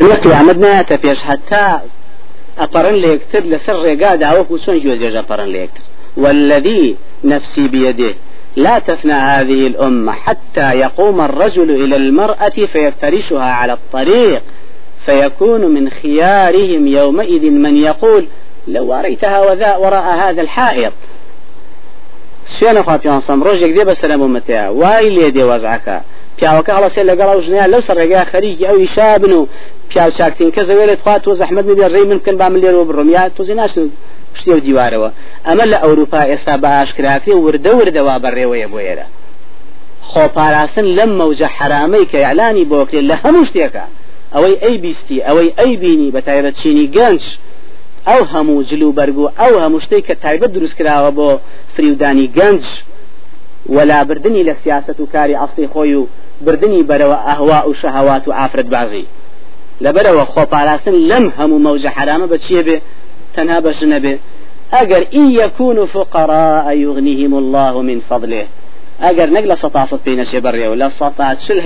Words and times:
قیامەت 0.00 0.58
نایەتە 0.64 0.96
پێش 1.04 1.18
هەتا 1.30 1.66
ئەپەڕن 2.60 2.96
لە 3.02 3.08
یەکتر 3.14 3.42
لەسەر 3.52 3.76
ڕێگادا 3.84 4.28
وەکو 4.38 4.58
چۆن 4.64 4.76
گوێجێژە 4.84 5.22
پەڕن 5.30 5.48
لە 5.54 5.58
یەکتر 5.64 5.84
والذي 6.16 6.96
نفسي 7.24 7.68
بيده 7.68 8.14
لا 8.56 8.78
تفنى 8.78 9.12
هذه 9.12 9.66
الأمة 9.66 10.12
حتى 10.12 10.68
يقوم 10.84 11.20
الرجل 11.20 11.70
إلى 11.70 11.96
المرأة 11.96 12.56
فيفترشها 12.72 13.50
على 13.60 13.72
الطريق 13.72 14.42
فيكون 15.06 15.60
من 15.60 15.90
خيارهم 15.90 16.86
يومئذ 16.86 17.50
من 17.50 17.76
يقول 17.76 18.26
لو 18.68 18.94
أريتها 18.94 19.40
وذا 19.50 19.76
وراء 19.76 20.06
هذا 20.22 20.42
الحائط. 20.42 20.92
سوێنە 22.54 22.80
خوا 22.86 22.96
پیانسەم 22.98 23.38
ڕۆژێک 23.46 23.72
دێ 23.76 23.84
بەسەر 23.90 24.10
ممەتەیە 24.22 24.64
وای 24.80 25.10
لێ 25.16 25.28
دێ 25.36 25.44
وەزعەکە 25.50 25.98
پیاوەکە 26.38 26.72
هەڵەسێ 26.76 27.02
لەگەڵ 27.10 27.28
ژنیا 27.46 27.66
لەو 27.72 27.82
سەرڕێگا 27.88 28.22
خەریکی 28.32 28.66
ئەو 28.70 28.78
شابن 28.96 29.32
و 29.32 29.46
پیاو 29.90 30.10
چاکتین 30.18 30.50
کە 30.56 30.62
زەوێت 30.68 31.00
خوا 31.04 31.16
تۆ 31.24 31.30
زەحمت 31.40 31.64
نبێ 31.70 31.86
ڕێی 31.94 32.06
من 32.10 32.18
بکەن 32.20 32.36
با 32.40 32.48
من 32.52 32.60
لێرەوە 32.62 32.84
بڕۆم. 32.88 33.08
یا 33.16 33.22
تۆزی 33.36 33.54
ناشن 33.60 33.86
پشتی 34.34 34.50
و 34.50 34.60
دیوارەوە. 34.66 35.10
ئەمە 35.46 35.64
لە 35.72 35.78
ئەوروپا 35.84 36.20
ئێستا 36.30 36.54
بە 36.62 36.68
ئاشکراکری 36.76 37.34
وردە 37.44 37.72
وردەوا 37.78 38.16
بەڕێوەیە 38.24 38.68
بۆ 38.72 38.78
ئێرە. 38.86 39.06
خۆپاراستن 40.10 40.86
لەم 40.96 41.10
مەوجە 41.20 41.48
حرامەی 41.56 42.06
کە 42.10 42.18
یعلانی 42.26 42.64
بۆکرێت 42.72 43.04
لە 43.10 43.16
هەموو 43.22 43.48
شتێکە. 43.50 43.84
ئەوەی 44.34 44.56
ئەی 44.62 44.76
بیستی 44.84 45.18
ئەوەی 45.26 45.50
ئەی 45.58 45.72
بینی 45.82 46.12
بە 46.14 46.20
تایبەت 46.26 46.54
چینی 46.60 46.86
گەنج. 46.96 47.22
ئەو 48.08 48.22
هەموو 48.32 48.64
جلو 48.70 48.88
بەرگو 48.98 49.26
ئەو 49.40 49.54
هەموو 49.62 49.84
شتێک 49.84 50.02
کە 50.08 50.14
تایبەت 50.24 50.50
دروست 50.56 50.76
کراوە 50.78 51.10
بۆ 51.18 51.28
فریودانی 51.74 52.26
گەنج. 52.38 52.64
ولا 53.68 54.04
بردننی 54.04 54.44
لە 54.44 54.54
سیاست 54.64 55.00
و 55.00 55.06
کاری 55.06 55.34
ئەستی 55.34 55.66
خۆی 55.72 55.94
و 55.94 56.06
بردننی 56.44 56.86
بەرەوە 56.90 57.18
ئەهوا 57.26 57.60
و 57.68 57.74
شەهوات 57.74 58.28
و 58.28 58.32
ئافرەت 58.32 58.68
بازی 58.74 59.06
لەبەرەوە 59.84 60.24
خۆپاراستن 60.32 60.96
لەم 61.10 61.26
هەموو 61.38 61.64
مەوجە 61.66 61.90
حرامە 61.96 62.26
بە 62.32 62.38
چیە 62.44 62.62
بێ 62.66 62.76
تەنها 63.34 63.58
بەش 63.66 63.78
نەبێ 63.94 64.14
ئەگەر 64.74 65.02
ئین 65.14 65.28
یەکون 65.40 65.78
فقراء 65.94 66.66
يغنيهم 66.84 67.32
الله 67.42 67.74
من 67.88 67.98
فضله. 68.08 68.44
ئەگەر 69.04 69.28
نەک 69.36 69.44
لە 69.50 69.56
سەتاسەد 69.62 70.00
پێی 70.04 70.16
نەچێ 70.20 70.38
بەڕێوە 70.44 70.76
لە 70.82 70.88
سەتا 70.98 71.28
چل 71.44 71.58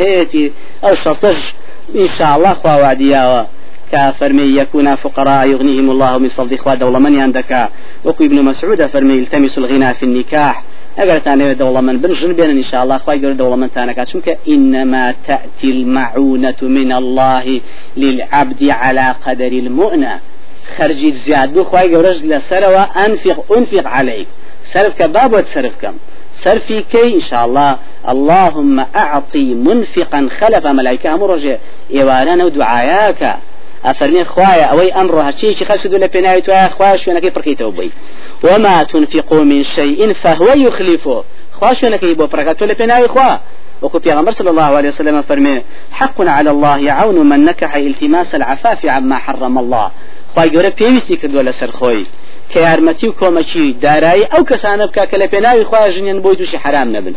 إن 1.95 2.09
شاء 2.19 2.37
الله 2.37 2.55
خواواديا 2.55 3.47
كفرمي 3.93 4.43
يكون 4.43 4.95
فقراء 4.95 5.49
يغنيهم 5.49 5.91
الله 5.91 6.19
من 6.19 6.29
فضل 6.29 6.55
إخوة 6.55 6.75
دولة 6.75 6.99
من 6.99 7.21
عندك 7.21 7.69
وقو 8.05 8.25
ابن 8.25 8.45
مسعود 8.45 8.87
فرمي 8.87 9.15
التمس 9.15 9.59
الغنى 9.59 9.95
في 9.95 10.03
النكاح 10.03 10.63
اگر 10.99 11.19
تاني 11.19 11.55
دولة 11.55 11.81
من 11.81 11.99
بنجن 11.99 12.33
بين 12.33 12.51
ان 12.51 12.65
شاء 12.65 12.83
الله 12.83 12.99
خواهي 12.99 13.19
يقول 13.19 13.37
دولة 13.37 13.57
من 13.57 13.73
تانك 13.75 14.09
شنك 14.09 14.39
انما 14.49 15.15
تأتي 15.27 15.71
المعونة 15.71 16.57
من 16.63 16.93
الله 16.93 17.61
للعبد 17.97 18.69
على 18.71 19.15
قدر 19.27 19.47
المؤنة. 19.47 20.21
خرجي 20.79 21.15
زياد 21.27 21.53
بو 21.53 21.65
خواهي 21.65 21.93
يقول 21.93 22.05
رجل 22.05 22.43
سروا 22.51 22.83
انفق 23.07 23.57
انفق 23.57 23.87
عليك 23.89 24.27
سرفك 24.75 25.03
باب 25.03 25.33
وتسرفكم 25.33 25.93
سرفي 26.45 26.83
كي 26.83 27.15
إن 27.17 27.23
شاء 27.31 27.45
الله 27.45 27.77
اللهم 28.09 28.85
أعطي 28.97 29.55
منفقا 29.55 30.29
خلف 30.41 30.67
ملائكة 30.67 31.17
مرجع 31.17 31.57
إيوانا 31.95 32.45
ودعاياك 32.45 33.37
أفرمي 33.85 34.25
خوايا 34.25 34.65
أوي 34.65 34.93
أمره 34.93 35.23
هشيش 35.23 35.63
خسدوا 35.63 35.99
لبنايت 35.99 36.49
ويا 36.49 36.69
خوايا 36.69 36.97
شو 36.97 37.11
أنا 37.11 37.21
كي 37.21 37.31
بركيته 37.31 37.71
بي 37.71 37.91
وما 38.45 38.83
تنفقوا 38.83 39.45
من 39.45 39.65
شيء 39.65 40.13
فهو 40.13 40.49
يخلفه 40.57 41.25
خوايا 41.53 41.75
شو 41.75 41.87
أنا 41.87 41.97
كي 41.97 42.15
بركاته 42.15 42.67
لبناي 42.67 43.09
خوا. 43.09 43.37
وكو 43.83 43.99
بيغمبر 43.99 44.33
صلى 44.33 44.51
الله 44.51 44.77
عليه 44.77 44.89
وسلم 44.89 45.23
فرمي 45.23 45.63
حق 45.93 46.21
على 46.21 46.51
الله 46.51 46.93
عون 46.93 47.29
من 47.29 47.45
نكح 47.45 47.75
التماس 47.75 48.35
العفاف 48.35 48.87
عما 48.87 49.19
حرم 49.19 49.59
الله. 49.59 49.91
خوايا 50.35 50.53
يقول 50.53 50.71
بيويستي 50.71 51.17
كدو 51.17 51.41
لسر 51.41 51.71
خوي. 51.71 52.07
کە 52.53 52.59
یارمەتی 52.67 53.07
و 53.09 53.13
کۆمەکی 53.21 53.67
دارایی 53.83 54.31
ئەو 54.33 54.43
کەسانە 54.51 54.85
بکە 54.89 55.05
کە 55.11 55.17
لە 55.23 55.27
پێناوی 55.33 55.65
خوا 55.69 55.91
ژنیان 55.95 56.19
بۆی 56.25 56.37
تووشی 56.37 56.57
حرام 56.65 56.89
نەبن 56.97 57.15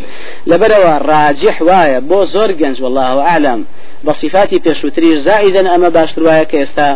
لەبەرەوە 0.50 0.94
ڕاجح 1.10 1.58
وایە 1.68 2.00
بۆ 2.10 2.20
زۆر 2.34 2.52
گەنج 2.62 2.78
والله 2.82 3.10
ئاعلم 3.26 3.60
بەصفاتی 4.06 4.60
پێشووتری 4.66 5.20
زائیدن 5.26 5.68
ئەمە 5.74 5.90
باشتر 5.98 6.22
وایە 6.28 6.46
کە 6.52 6.58
ئێستا 6.62 6.90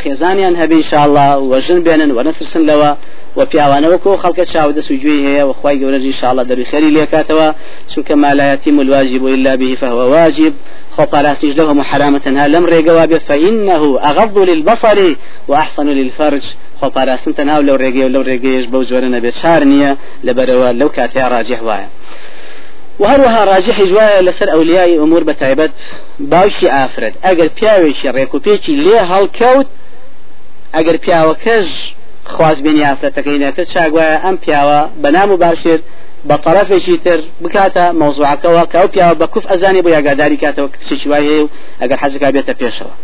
خێزانیان 0.00 0.54
هەبی 0.60 0.76
انشاءله 0.82 1.26
وەژن 1.52 1.80
بێنن 1.86 2.10
و 2.16 2.22
نەفرسن 2.28 2.62
لەوە 2.70 2.90
و 3.36 3.40
پیاوانەوەکو 3.50 4.20
خەڵکە 4.22 4.44
چاودە 4.52 4.82
سوجوی 4.88 5.24
هەیە 5.26 5.44
و 5.48 5.52
خی 5.60 5.76
گەورەجی 5.80 6.10
انشاءله 6.12 6.44
دەروی 6.50 6.66
خەری 6.72 6.90
لێکاتەوە. 6.96 7.48
چونکە 7.92 8.14
مالایەتی 8.24 8.70
ملواجب 8.78 9.22
و 9.22 9.28
إلا 9.28 9.56
به 9.56 9.76
فهو 9.80 10.00
واجب. 10.14 10.52
خۆپاراسیش 10.96 11.52
لەوە 11.58 11.84
حرامەتەنها 11.90 12.46
لەم 12.54 12.64
ڕێگەوا 12.72 13.04
بێ 13.10 13.18
فإنه 13.28 13.82
أغض 14.10 14.36
للبصر 14.50 14.98
وأحسن 15.48 15.88
للفرج. 15.98 16.44
خۆپاراستن 16.80 17.32
تەناو 17.38 17.62
لەو 17.68 17.76
ڕێگەی 17.82 18.04
و 18.06 18.12
لەو 18.14 18.22
ڕێگەیش 18.28 18.66
بەو 18.72 18.82
جۆرە 18.90 19.08
نەبێت 19.16 19.34
چار 19.42 19.62
نییە 19.72 19.92
لەبەرەوە 20.26 20.68
وهروها 22.98 23.44
راجح 23.44 23.82
جوايا 23.82 24.22
لسر 24.22 24.52
أولياء 24.52 25.02
أمور 25.02 25.22
بتايبت 25.24 25.70
باوشي 26.18 26.66
آفرد 26.66 27.14
أجر 27.24 27.50
بياوشي 27.60 28.10
ريكو 28.10 28.38
بيشي 28.38 28.72
ليه 28.76 29.00
هالكوت 29.00 29.66
أجر 30.74 30.96
بياوكج 30.96 31.68
خواز 32.24 32.60
بين 32.60 32.76
يافرتكين 32.76 33.50
كت 33.50 33.68
شاقوايا 33.68 34.28
أم 34.28 34.38
بياوا 34.46 34.86
بنامو 34.96 35.36
باشر 35.36 35.80
بطرفێکی 36.30 36.96
تر 37.04 37.20
بکاتە 37.42 37.84
مۆزوعەکەەوە 38.00 38.64
کە 38.70 38.76
ئەو 38.80 38.88
پیاوە 38.94 39.14
بە 39.20 39.26
کوف 39.32 39.44
ئەزانی 39.50 39.82
بۆ 39.84 39.88
یاگاداری 39.96 40.38
کاتەوە 40.42 40.68
کچێکی 40.74 41.08
وای 41.10 41.26
هەیە 41.28 41.42
و 41.44 41.48
ئەگەر 41.80 41.98
حەزەکە 42.02 42.28
بێتە 42.34 42.54
پێشەوە. 42.60 42.94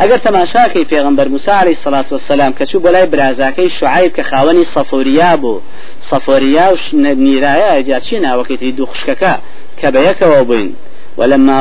ئەگەر 0.00 0.18
تەماشاکەی 0.26 0.88
پێغمبەر 0.92 1.28
موسا 1.34 1.54
عليه 1.62 1.76
سلاات 1.84 2.12
وسلام 2.12 2.52
کە 2.58 2.64
چوو 2.70 2.82
بۆ 2.84 2.90
لای 2.94 3.06
برازاکەی 3.12 3.70
شعیب 3.78 4.12
کە 4.16 4.22
خاوەنی 4.30 4.70
سەفۆریا 4.74 5.32
بوو 5.42 5.62
سەفۆریا 6.10 6.66
و 6.72 6.76
نیرایە 7.26 7.72
جاچی 7.88 8.16
ناوەکەی 8.24 8.72
دوو 8.76 8.90
خشکەکە 8.92 9.34
کە 9.80 9.88
بە 9.94 10.00
یەکەوە 10.08 10.40
بووین؟ 10.48 10.72
ولما 11.18 11.58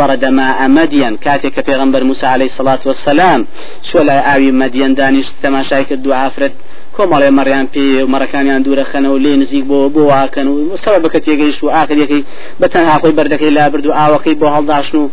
ورد 0.00 0.24
ماء 0.24 0.68
مدين 0.68 1.16
كاتك 1.16 1.60
پیغمبر 1.60 2.02
موسى 2.02 2.26
عليه 2.26 2.44
الصلاة 2.52 2.82
والسلام 2.86 3.46
شو 3.92 3.98
لا 4.02 4.34
آوي 4.34 4.50
مدين 4.50 4.94
دانش 4.94 5.26
تماشايك 5.42 5.92
الدعاء 5.92 6.28
فرد 6.28 6.52
کۆمەڵێ 6.96 7.30
مەڕیان 7.38 7.66
پێ 7.74 7.86
و 8.02 8.10
مەڕەکانیان 8.14 8.60
دوورە 8.64 8.84
خەنە 8.90 9.08
و 9.10 9.18
لێ 9.24 9.32
نزیک 9.42 9.64
بۆ 9.70 9.78
بۆ 9.94 10.02
واکەن 10.12 10.46
و 10.46 10.76
سەر 10.84 10.98
بکە 11.04 11.18
تێگەیشت 11.26 11.60
و 11.64 11.72
ئاخریەکەی 11.76 12.22
بەتەن 12.60 12.84
هاخۆی 12.90 13.16
بەردەکەی 13.18 13.54
لا 13.56 13.66
برد 13.72 13.86
و 13.86 13.92
ئاوەکەی 13.98 14.34
بۆ 14.40 14.46
هەڵداشن 14.54 14.94
و 14.94 15.08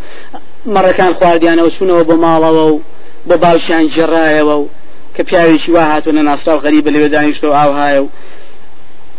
مەڕەکان 0.66 1.14
خواردیانەوە 1.18 1.72
چوونەوە 1.76 2.04
بۆ 2.10 2.16
ماڵەوە 2.26 2.64
و 2.72 2.82
بۆ 3.28 3.36
باوشیان 3.44 3.90
جێڕایەوە 3.94 4.56
و 4.62 4.70
کە 5.16 5.22
پیاوێکی 5.28 5.70
وا 5.76 5.84
هاتوونە 5.92 6.22
ناسرا 6.30 6.58
و 6.58 6.62
غەریبە 6.66 6.90
لەوێ 6.96 7.10
دانیشتە 7.16 7.44
و 7.44 7.58
ئاوهایە 7.60 8.02
و 8.04 8.08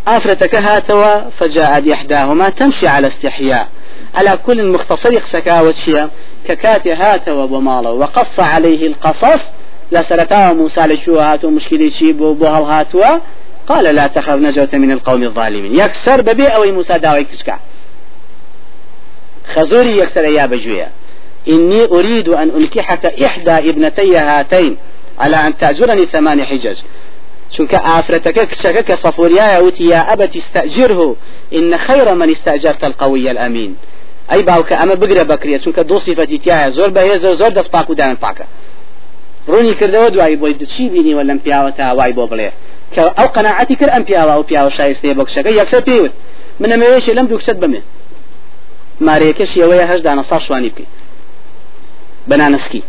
ئافرەتەکە 0.09 0.61
هاتەوە 0.69 1.13
فجاءت 1.39 1.85
إحداهما 1.97 2.51
تمشي 2.51 2.87
على 2.87 3.07
استحياء. 3.13 3.67
على 4.15 4.39
كل 4.47 4.73
مختصر 4.73 5.19
قسكاوة 5.19 5.75
شيء 5.85 6.09
ككاتي 6.49 6.93
هاتوا 6.93 7.47
بماله 7.47 7.91
وقص 7.91 8.41
عليه 8.41 8.87
القصص 8.87 9.43
لا 9.93 10.53
موسى 10.53 10.81
لشو 10.81 11.19
هاتو 11.19 11.51
مشكلة 11.51 11.91
شي 11.99 12.13
بو 12.13 12.35
بو 12.35 12.47
هاتوا 12.47 13.19
قال 13.69 13.95
لا 13.95 14.07
تخف 14.07 14.37
نجوت 14.37 14.75
من 14.75 14.93
القوم 14.93 15.23
الظالمين. 15.23 15.75
يكسر 15.75 16.23
ببي 16.23 16.47
أو 16.47 16.73
موسى 16.73 16.99
داوي 16.99 17.25
كشكا 17.25 17.59
خزوري 19.55 19.99
يكسر 19.99 20.25
يا 20.25 20.47
بجوية 20.47 20.89
إني 21.49 21.85
أريد 21.85 22.29
أن 22.29 22.51
أنكحك 22.51 23.07
إحدى 23.07 23.51
ابنتي 23.71 24.17
هاتين 24.17 24.77
على 25.19 25.37
أن 25.37 25.57
تأجرني 25.57 26.07
ثمان 26.07 26.45
حجج 26.45 26.77
چونك 27.57 27.75
آفرتك 27.75 28.49
كشكك 28.49 28.93
صفوريا 28.95 29.59
يوتي 29.59 29.85
يا 29.85 30.13
أبت 30.13 30.37
استأجره. 30.37 31.17
إن 31.55 31.79
خير 31.79 32.15
من 32.15 32.31
استأجرت 32.31 32.85
القوي 32.85 33.31
الأمين. 33.31 33.77
أي 34.33 34.43
باوك 34.43 34.73
أما 34.73 34.95
بقرة 34.95 35.23
بكرية. 35.23 35.59
چونك 35.59 35.81
دو 35.81 35.99
صفتي 35.99 36.39
تيايا 36.39 36.71
زور 36.71 36.89
بهيز 36.89 37.27
زور 37.27 37.49
دس 37.49 37.69
باكو 37.69 37.93
دائما 37.93 38.17
باكا 38.23 38.45
ڕوونی 39.49 39.75
کردەوە 39.81 40.37
بۆی 40.43 40.55
چی 40.73 40.89
بینی 40.89 41.15
وە 41.15 41.23
لەم 41.29 41.39
پیاوە 41.45 41.71
تا 41.77 41.95
وای 41.99 42.13
بۆ 42.13 42.25
بڵێ 42.31 42.51
کە 42.95 43.03
ئەو 43.19 43.29
قەنەعەتی 43.35 43.77
کرد 43.81 43.93
ئەم 43.95 44.05
پیاوە 44.09 44.35
و 44.39 44.43
پیاوە 44.49 44.71
شایستەیە 44.79 45.15
بۆ 45.19 45.25
کشەکە 45.29 45.51
یەکسەر 45.61 45.83
پێوت 45.89 46.13
منە 46.61 46.77
مەوێشی 46.83 47.13
لەم 47.19 47.27
دووکسەت 47.31 47.59
بمێ 47.63 47.81
مارەیەکەش 49.07 49.51
ئەوەیە 49.63 49.87
هەش 49.91 50.01
دانەسا 50.07 50.39
شوانی 50.47 50.71
بکەیت 50.73 50.91
بەنانسکی 52.31 52.83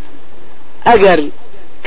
ئەگەر 0.89 1.19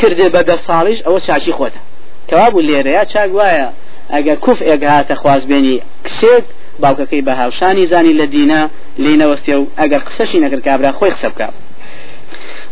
کردێ 0.00 0.28
بە 0.34 0.40
دە 0.48 0.56
ساڵیش 0.66 1.00
ئەوە 1.06 1.20
چاچی 1.26 1.52
خۆتە. 1.58 1.80
کەوا 2.28 2.46
بوو 2.52 2.66
لێرەیە 2.68 3.04
چاک 3.12 3.30
وایە 3.38 3.68
ئەگەر 4.14 4.36
کوف 4.44 4.58
ئێگ 4.68 4.82
هاتە 4.94 5.14
خوازبێنی 5.20 5.76
کسێک 6.06 6.44
باوکەکەی 6.82 7.22
بە 7.26 7.32
هاوشانی 7.40 7.86
زانی 7.92 8.14
لە 8.20 8.26
دینە 8.34 8.60
لینەوەستێ 9.04 9.54
و 9.60 9.66
ئەگەر 9.80 10.00
قسەشی 10.06 10.38
نەکرد 10.44 10.62
کابرا 10.68 10.92
خۆی 10.98 11.12
قسە 11.16 11.28
بکات 11.32 11.54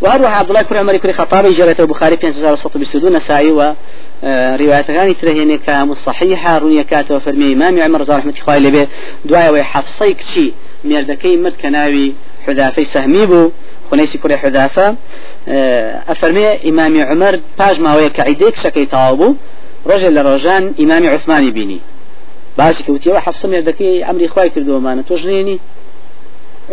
وهروها 0.03 0.39
عبد 0.39 0.51
الله 0.51 0.63
كرة 0.63 0.79
عمر 0.79 0.97
كرة 0.97 1.13
خطابي 1.13 1.55
جرت 1.55 1.81
البخاري 1.81 2.17
في 2.17 2.27
انتظار 2.27 2.53
الصوت 2.53 2.77
بسدو 2.77 3.09
نسائي 3.09 3.51
و 3.51 3.73
روايات 4.61 4.91
غاني 4.91 5.15
ترهيني 5.15 5.59
كام 5.59 5.95
صحيحة 5.95 6.59
رونيا 6.59 6.83
كاتو 6.83 7.19
فرمي 7.19 7.53
إمام 7.53 7.83
عمر 7.83 8.01
رضا 8.01 8.17
رحمة 8.17 8.35
الله 8.41 8.55
عليه 8.55 8.89
دعاء 9.25 9.53
وحفصي 9.55 10.15
كشي 10.15 10.53
مردكي 10.85 11.37
مد 11.37 11.53
كناوي 11.63 12.13
حذافي 12.47 12.85
سهمي 12.85 13.27
بو 13.27 13.51
خنيسي 13.91 14.19
كوري 14.19 14.37
حذافة 14.37 14.97
أفرمي 16.09 16.69
إمام 16.69 17.01
عمر 17.03 17.41
باج 17.59 17.81
ما 17.81 17.97
ويا 17.97 18.09
كعيديك 18.09 18.57
شكي 18.57 18.87
تاوبو 18.87 19.35
رجل 19.87 20.15
لرجان 20.15 20.75
إمام 20.81 21.07
عثماني 21.07 21.51
بيني 21.51 21.81
باشي 22.59 22.83
كوتي 22.83 23.11
وحفصة 23.11 23.49
مردكي 23.49 24.05
عمري 24.05 24.29
خواي 24.29 24.49
كردو 24.49 24.79
مانا 24.79 25.03
توجنيني 25.03 25.59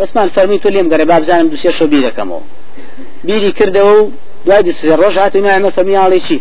عثمان 0.00 0.28
فرمي 0.28 0.58
تو 0.58 0.68
ليم 0.68 0.92
قريبا 0.92 1.18
بزانم 1.18 1.48
دوسير 1.48 1.72
شو 1.72 1.86
بيدكمو 1.86 2.40
بيري 3.24 3.52
كردو 3.52 4.10
دوای 4.46 4.62
دسر 4.62 4.98
روش 4.98 5.18
هاتو 5.18 5.38
إمام 5.38 5.70
فرمي 5.70 5.96
علي 5.96 6.20
شي 6.20 6.40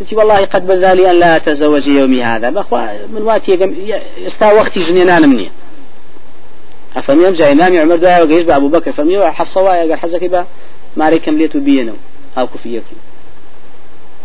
قلت 0.00 0.12
والله 0.12 0.44
قد 0.44 0.66
بذالي 0.66 1.10
أن 1.10 1.18
لا 1.18 1.36
أتزوج 1.36 1.86
يومي 1.86 2.22
هذا. 2.22 2.50
بخوا 2.50 3.06
من 3.14 3.22
واتي 3.22 3.54
استا 4.26 4.52
وقتي 4.52 4.84
جنينان 4.84 5.28
مني 5.28 5.50
أفهمي 6.96 7.28
أمجا 7.28 7.52
إمام 7.52 7.78
عمر 7.78 7.96
دعا 7.96 8.20
وقيش 8.22 8.48
أبو 8.48 8.68
بكر. 8.68 8.92
فهمي 8.92 9.30
حفصة 9.30 9.60
وايا 9.60 9.80
قال 9.80 9.94
حزك 9.94 10.24
با 10.24 10.46
ماري 10.96 11.18
كم 11.18 11.38
ليتو 11.38 11.60
بينو 11.60 11.92
أو 12.38 12.46
كفيك 12.46 12.82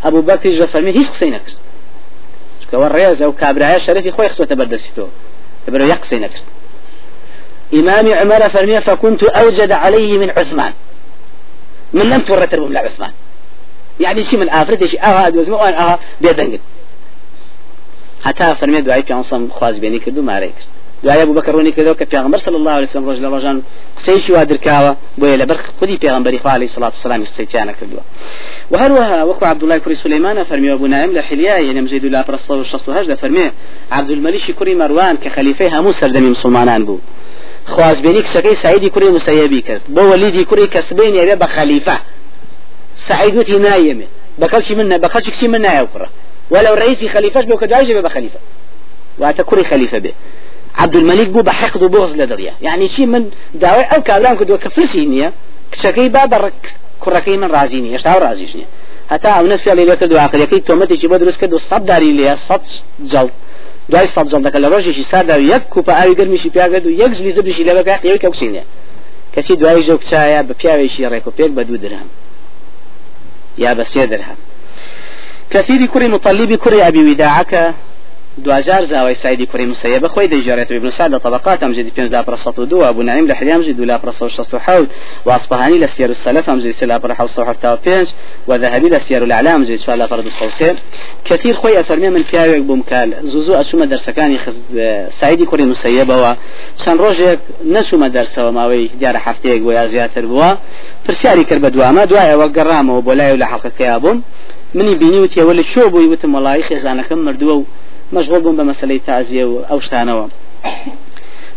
أبو 0.03 0.21
بكر 0.21 0.49
جا 0.49 0.65
فرمي 0.65 0.99
هيش 0.99 1.07
قصينا 1.07 1.37
كرت 1.37 1.57
كوار 2.71 2.91
رياز 2.91 3.21
أو 3.21 3.31
كابرايا 3.31 3.79
شرفي 3.79 4.11
خوي 4.11 4.29
خسوة 4.29 4.45
تبردسيتو 4.45 5.07
تبرو 5.67 5.85
يقصينا 5.85 6.27
كرت 6.27 6.43
إمام 7.73 8.13
عمر 8.13 8.49
فرمي 8.49 8.81
فكنت 8.81 9.23
أوجد 9.23 9.71
عليه 9.71 10.17
من 10.17 10.29
عثمان. 10.29 10.73
من 11.93 12.01
لم 12.01 12.21
تورت 12.21 12.55
ربهم 12.55 12.73
لعثمان 12.73 13.11
يعني 13.99 14.23
شيء 14.23 14.39
من 14.39 14.49
آفرت 14.49 14.83
شيء 14.83 15.03
أها 15.03 15.29
دوزم 15.29 15.53
وأن 15.53 15.73
أها 15.73 15.99
بيدنجد. 16.21 16.59
حتى 18.25 18.55
فرمي 18.55 18.81
دعاء 18.81 19.01
في 19.01 19.13
عنصم 19.13 19.49
خواز 19.49 19.77
بيني 19.77 19.99
كدو 19.99 20.21
ما 20.21 20.51
دعاء 21.03 21.21
أبو 21.21 21.33
بكر 21.33 21.55
وني 21.55 21.71
كدو 21.71 21.93
كبيغمبر 21.93 22.39
صلى 22.39 22.57
الله 22.57 22.71
عليه 22.71 22.87
وسلم 22.87 23.09
رجل 23.09 23.25
رجان 23.25 23.61
قسيش 23.97 24.29
وادر 24.29 24.55
كاوة 24.55 24.97
بويا 25.17 25.37
لبرخ 25.37 25.61
خدي 25.81 25.97
بيغمبر 25.97 26.39
عليه 26.45 26.65
الصلاة 26.65 26.89
والسلام 26.89 27.21
استيتانا 27.21 27.71
كدو 27.71 27.97
وهروها 28.71 29.23
وكو 29.23 29.45
عبد 29.45 29.63
الله 29.63 29.77
كري 29.77 29.95
سليمان 29.95 30.43
فرمي 30.43 30.73
أبو 30.73 30.85
نائم 30.87 31.11
لحليا 31.11 31.57
يعني 31.57 31.81
مزيد 31.81 32.05
الله 32.05 32.21
برصة 32.21 32.55
والشخص 32.55 32.89
هجد 32.89 33.13
فرمي 33.13 33.51
عبد 33.91 34.09
الملك 34.09 34.51
كري 34.59 34.75
مروان 34.75 35.17
كخليفة 35.17 35.79
همو 35.79 35.91
سردمي 35.91 36.29
مسلمانان 36.29 36.85
بو 36.85 36.97
خواز 37.67 37.99
بيني 37.99 38.21
كسكي 38.21 38.55
سعيدي 38.55 38.89
كري 38.89 39.09
مسيبي 39.09 39.61
كرد 39.61 39.81
بو 39.89 40.11
وليدي 40.11 40.43
كري 40.45 40.67
كسبين 40.67 41.15
يبي 41.15 41.35
بخليفة 41.35 41.99
سعيدوتي 43.07 43.57
نايمه 43.57 44.05
بكلش 44.39 44.71
منا 44.71 44.97
بكلش 44.97 45.29
كسي 45.29 45.47
منا 45.47 45.79
يوكره 45.79 46.09
ولو 46.49 46.73
رئيسي 46.73 47.09
خليفة 47.09 47.41
بو 47.41 47.57
كدواجه 47.57 48.01
بخليفة 48.01 48.39
واتكري 49.19 49.63
خليفة 49.63 49.97
به. 49.97 50.13
عبد 50.79 50.95
الملك 50.95 51.27
بو 51.27 51.41
بحقد 51.41 51.83
وبغض 51.83 52.15
لدريا. 52.15 52.53
يعني 52.61 52.89
شيء 52.89 53.05
من 53.05 53.31
داوي 53.53 53.83
أو 53.83 54.01
كابران 54.01 54.37
كدو 54.37 54.57
كفلسي 54.57 55.05
نية 55.05 55.33
كشكي 55.71 56.09
بابا 56.09 56.51
كركي 56.99 57.37
من 57.37 57.51
رازيني 57.51 57.93
يشتاو 57.93 58.19
رازيشني 58.19 58.65
حتى 59.09 59.27
أو 59.27 59.45
نفسي 59.45 59.71
علي 59.71 59.85
لوكر 59.85 60.05
دو 60.05 60.17
عقل 60.17 60.41
يكي 60.41 60.59
تومتي 60.59 60.97
چي 60.97 61.07
بدرس 61.07 61.37
كدو 61.37 61.57
صد 61.57 61.85
داري 61.85 62.11
ليا 62.11 62.35
صد 62.35 62.61
جلد 63.11 63.31
دوای 63.89 64.07
صد 64.07 64.27
جلد 64.27 64.47
کله 64.47 64.67
روشی 64.69 65.03
سر 65.11 65.23
دا 65.23 65.37
یک 65.37 65.63
کوپا 65.69 65.93
اوی 66.03 66.15
گرمیشی 66.15 66.49
پیاگد 66.49 66.85
و 66.85 66.89
یک 66.89 67.13
زلی 67.13 67.31
زبشی 67.31 67.63
لبا 67.63 67.81
که 67.83 67.97
قیوی 67.97 68.17
کوسینه 68.17 68.63
کسی 69.35 69.55
دوای 69.55 69.83
جوک 69.83 70.03
چایا 70.09 70.43
به 70.43 70.53
پیاویشی 70.53 71.05
ریکو 71.05 71.31
پیک 71.31 71.51
بدو 71.51 71.77
درهم. 71.77 72.09
يا 73.57 73.73
بس 73.73 73.97
درهم. 73.97 74.37
كثير 75.51 75.85
كري 75.85 76.07
مطلبي 76.07 76.57
كري 76.57 76.87
أبي 76.87 77.11
وداعك. 77.11 77.73
دوجار 78.37 78.85
زاوي 78.85 79.15
سعيدي 79.15 79.45
كري 79.45 79.65
مسيبة 79.65 80.07
خوي 80.07 80.27
دي 80.27 80.41
جاريت 80.41 80.71
ابن 80.71 80.89
سعد 80.89 81.19
طبقات 81.19 81.63
أمجد 81.63 81.91
بينز 81.95 82.11
لا 82.11 82.21
برصة 82.21 82.51
دو 82.51 82.83
أبو 82.83 83.01
نعيم 83.01 83.27
لحلي 83.27 83.55
أمجد 83.55 83.81
لا 83.81 83.97
برصة 83.97 84.25
وشصة 84.25 84.59
حوت 84.59 84.87
وأصبهاني 85.25 85.77
لسير 85.79 86.09
السلف 86.09 86.49
أمجد 86.49 86.71
سلا 86.71 86.97
برحة 86.97 87.23
وصوح 87.23 87.53
بينز 87.85 88.13
وذهبي 88.47 88.89
لسير 88.89 89.23
الأعلام 89.23 89.55
أمجد 89.55 89.75
سؤال 89.75 90.09
فرد 90.09 90.25
الصوصين 90.25 90.75
كثير 91.25 91.55
خوي 91.55 91.79
أفرمي 91.79 92.09
من 92.09 92.23
بياوك 92.31 92.63
بمكال 92.63 93.13
زوزو 93.23 93.53
أسوما 93.53 93.85
درسكاني 93.85 94.37
خز 94.37 94.55
سعيدي 95.21 95.45
كري 95.45 95.63
مسيبة 95.63 96.21
و 96.21 96.35
شان 96.85 96.97
روجك 96.97 97.39
نسوما 97.65 98.07
درسة 98.07 98.47
وماوي 98.47 98.87
ديار 98.99 99.17
حفتيك 99.17 99.65
ويا 99.65 99.87
زياتر 99.87 100.25
بوا 100.25 100.53
فرسياري 101.07 101.43
كربة 101.43 101.69
دواما 101.69 102.05
دوايا 102.05 102.35
وقرامة 102.35 102.97
وبولاي 102.97 103.31
ولا 103.31 103.45
حلقة 103.45 103.69
كيابون 103.69 104.21
مني 104.75 104.95
بيني 104.95 105.19
وتي 105.19 105.41
ولا 105.41 105.63
شو 105.75 105.89
بوي 105.89 106.07
وتم 106.07 106.35
والله 106.35 106.61
خزانة 106.61 107.05
كم 108.11 108.17
مردوو 108.17 108.29
مشغول 108.29 108.43
بوم 108.43 108.57
بمسألة 108.57 108.99
تعزية 109.07 109.65
أو 109.71 109.79
شتانوا 109.79 110.27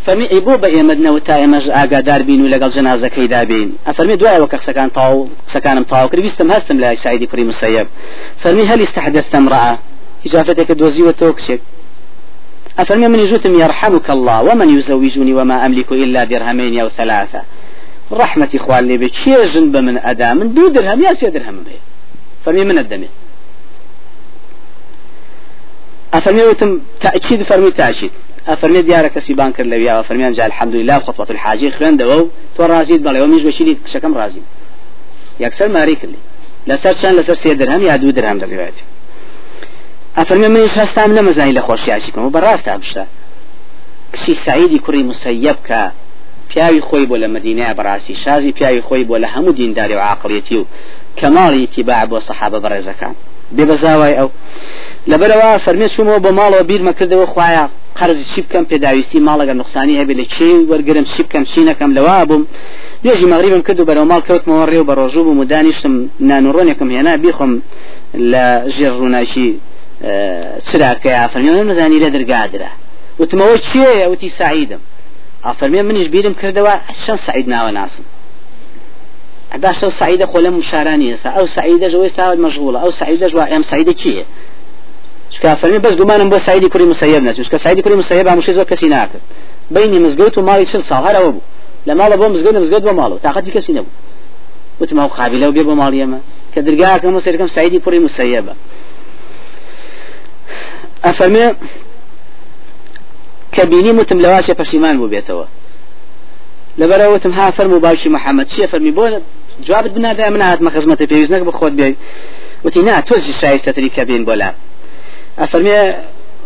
فمي 0.07 0.29
ئیبۆ 0.29 0.57
بە 0.57 0.69
ئێمەدنەوە 0.69 1.23
تا 1.27 1.37
ئێمەش 1.37 1.69
ئاگادار 1.69 2.23
بین 2.23 2.41
و 2.45 2.51
لەگەڵ 2.51 2.75
جنازەکەیدا 2.77 3.45
بین 3.45 3.73
ئەفەرمی 3.87 4.17
دوای 4.17 4.47
وەکە 4.47 4.57
قسەکان 4.57 4.91
تاو 4.95 5.29
قسەکانم 5.49 5.85
تاو 5.91 6.09
کرد 6.09 6.21
ویستم 6.21 6.51
هەستم 6.51 6.73
لای 6.73 6.97
سعیدی 6.97 7.27
کوڕی 7.27 7.45
مسەیب 7.53 7.87
فەرمی 8.43 8.69
هەلی 8.71 8.83
استحدثت 8.83 9.35
امرأة؟ 9.35 9.79
إجابتك 10.27 10.73
دوزي 10.73 11.03
وتوكسك 11.03 11.61
أفرمي 12.79 13.09
من 13.09 13.19
يجوتم 13.19 13.55
يرحمك 13.55 14.11
الله 14.11 14.43
ومن 14.43 14.79
يزوجني 14.79 15.33
وما 15.33 15.67
أملك 15.67 15.93
إلا 15.93 16.25
درهمين 16.25 16.81
أو 16.81 16.89
ثلاثة. 16.89 17.43
رحمة 18.13 18.49
إخوان 18.55 18.85
لي 18.89 18.97
بشي 18.99 19.47
جنب 19.55 19.77
من 19.77 19.99
أدا 19.99 20.35
من 20.35 20.55
دو 20.55 20.69
درهم 20.69 21.03
يا 21.03 21.13
درهم 21.13 21.57
به 21.67 21.79
فرمي 22.45 22.65
من 22.65 22.79
الدم 22.79 23.05
أفرمي 26.15 26.43
وتم 26.43 26.81
تأكيد 27.01 27.43
فرمي 27.43 27.71
تأكيد. 27.71 28.11
أفرمي 28.49 28.83
ديارك 28.83 29.19
سيبان 29.19 29.53
كر 29.53 29.65
لويا 29.65 30.01
أفرمي 30.01 30.27
أنجا 30.27 30.47
الحمد 30.47 30.75
لله 30.75 30.99
خطوة 30.99 31.27
الحاجة 31.31 31.71
خلان 31.71 31.97
دو 31.97 32.29
تو 32.57 32.65
رازيد 32.65 33.03
بلا 33.03 33.23
وميش 33.23 33.43
بشيدي 33.43 33.79
شكم 33.93 34.15
رازي. 34.15 34.41
يكسر 35.41 35.69
ماري 35.69 35.95
كلي 35.95 36.19
لسر 36.67 36.95
شان 36.95 37.17
لسر 37.17 37.35
سي 37.35 37.55
درهم 37.55 37.83
يا 37.83 37.97
دو 37.97 38.11
درهم 38.11 38.39
دلوقتي 38.39 38.85
أفرمي 40.17 40.49
من 40.49 40.61
يشهستام 40.61 41.15
لمزاني 41.15 41.53
لخوش 41.53 41.89
يعشيكم 41.89 42.25
وبراست 42.25 42.69
بشتا 42.69 43.07
كسي 44.13 44.35
سعيدي 44.35 44.79
كري 44.79 45.03
مسيب 45.03 45.57
كا. 45.69 45.93
پیاوی 46.53 46.81
خۆی 46.81 47.07
بۆ 47.11 47.17
لە 47.23 47.29
مدینە 47.37 47.75
بەڕاستی 47.79 48.15
شازی 48.25 48.53
پیاوی 48.53 48.83
خۆی 48.89 49.05
بۆ 49.09 49.17
لە 49.23 49.29
هەموو 49.35 49.53
دینداری 49.53 49.95
و 49.95 50.01
عقلەتی 50.13 50.57
و 50.57 50.67
کەماڵی 51.19 51.75
تیباع 51.75 52.05
بۆ 52.11 52.19
سەحابە 52.29 52.59
بەڕێزەکان 52.65 53.15
بێ 53.57 53.65
بەزاوای 53.71 54.15
ئەو. 54.19 54.29
لەبەرەوە 55.11 55.51
فەرمێ 55.65 55.89
چوومەوە 55.95 56.19
بۆ 56.25 56.31
ماڵەوە 56.39 56.65
بیرمە 56.71 56.93
کردەوە 56.99 57.27
خوایە 57.33 57.65
قرز 57.99 58.19
چی 58.33 58.41
بکەم 58.45 58.65
پێداویستی 58.71 59.21
ماڵەگە 59.29 59.55
نقصانی 59.61 59.97
هەبێ 60.01 60.15
لە 60.21 60.25
چی 60.35 60.49
وەرگرم 60.71 61.07
چی 61.13 61.23
بکەم 61.27 61.45
چی 61.51 61.61
نەکەم 61.71 61.91
لەوا 61.97 62.19
بووم. 62.29 62.43
نوێژی 63.05 63.27
مەغریبم 63.33 63.63
کرد 63.67 63.79
و 63.81 63.85
بەرەو 63.89 64.07
ماڵ 64.13 64.23
کەوتمەوە 64.29 64.65
ڕێ 64.71 64.79
و 64.81 64.87
بە 64.89 64.95
ڕۆژوو 65.01 65.25
بووم 65.27 65.39
و 65.39 65.45
دانیشتم 65.53 65.95
نانوڕۆنێکم 66.29 66.89
هێنا 66.97 67.15
بیخۆم 67.25 67.53
لە 68.33 68.45
ژێر 68.75 68.93
ڕووناشی 68.99 69.49
چراکەیە 70.69 71.31
فەرمی 71.33 71.51
نەزانی 71.71 71.99
لە 72.05 72.09
دەرگادرا. 72.15 72.71
وتمەوە 73.21 73.57
چێە 73.69 74.07
وتی 74.13 74.29
سعیدم. 74.41 74.83
ئافەرمێ 75.47 75.81
منیش 75.89 76.09
بیرم 76.15 76.35
کردەوە 76.41 76.75
چەند 77.05 77.21
سعید 77.27 77.47
ناوە 77.55 77.71
ناسم 77.79 78.05
باش 79.57 79.85
سعيدة 79.85 80.27
قول 80.27 80.51
مشاراني 80.51 81.17
أو 81.27 81.47
سعيدة 81.47 81.89
جوي 81.89 82.09
ساعد 82.09 82.39
مشغولة 82.39 82.79
أو 82.83 82.91
سعيدة 82.91 83.29
جوا 83.29 83.57
أم 83.57 83.63
سعيدة 83.63 83.93
كيه 83.93 84.25
شكا 85.31 85.55
فرمي 85.55 85.79
بس 85.79 85.93
دومان 85.93 86.29
بو 86.29 86.39
سعيدي 86.39 86.69
كوري 86.69 86.85
مسيب 86.85 87.23
ناس 87.23 87.41
شكا 87.41 87.59
سعيدي 87.59 87.83
كوري 87.83 87.97
مسيب 87.97 88.29
عمو 88.29 88.41
شيء 88.41 88.63
كسي 88.63 88.89
ناكل 88.89 89.19
بيني 89.71 89.99
مزقوت 89.99 90.39
ومالي 90.39 90.67
شل 90.67 90.85
صار 90.85 91.11
هذا 91.11 91.19
أبو 91.19 91.41
لما 91.87 92.05
الله 92.05 92.17
بو 92.17 92.29
مزقوت 92.29 92.55
مزقوت 92.55 92.83
بماله 92.83 93.19
طاقتي 93.19 93.51
كسي 93.51 93.73
نبو 93.73 93.89
وتما 94.81 95.07
قابله 95.07 95.49
وبير 95.49 95.65
بمال 95.65 95.95
يما 95.95 96.21
كدرجاء 96.57 96.99
كم 96.99 97.21
سيركم 97.21 97.49
سعيدي 97.49 97.79
كوري 97.79 97.99
مسيبة 97.99 98.55
أفرمي 101.05 101.55
كبيني 103.53 103.93
متملواشة 103.93 104.55
فشيمان 104.55 104.99
بو 104.99 105.07
بيتوا 105.07 105.45
لبروتم 106.79 107.33
ها 107.33 107.51
فرمو 107.51 107.79
باوشي 107.79 108.09
محمد 108.09 108.49
شي 108.49 108.67
فرمي 108.69 108.91
بولا 108.91 109.21
جوابت 109.61 109.91
بنا 109.91 110.31
من 110.31 110.43
هات 110.43 110.63
مخزمة 110.63 110.99
بيوزنك 111.11 111.43
بخود 111.43 111.77
بي 111.77 111.97
وتي 112.65 112.83
نا 112.83 113.01
توزي 113.01 113.33
شايستة 113.33 113.73
تريكا 113.73 114.03
بين 114.03 114.25
بولا 114.25 114.55
أفرمي 115.39 115.95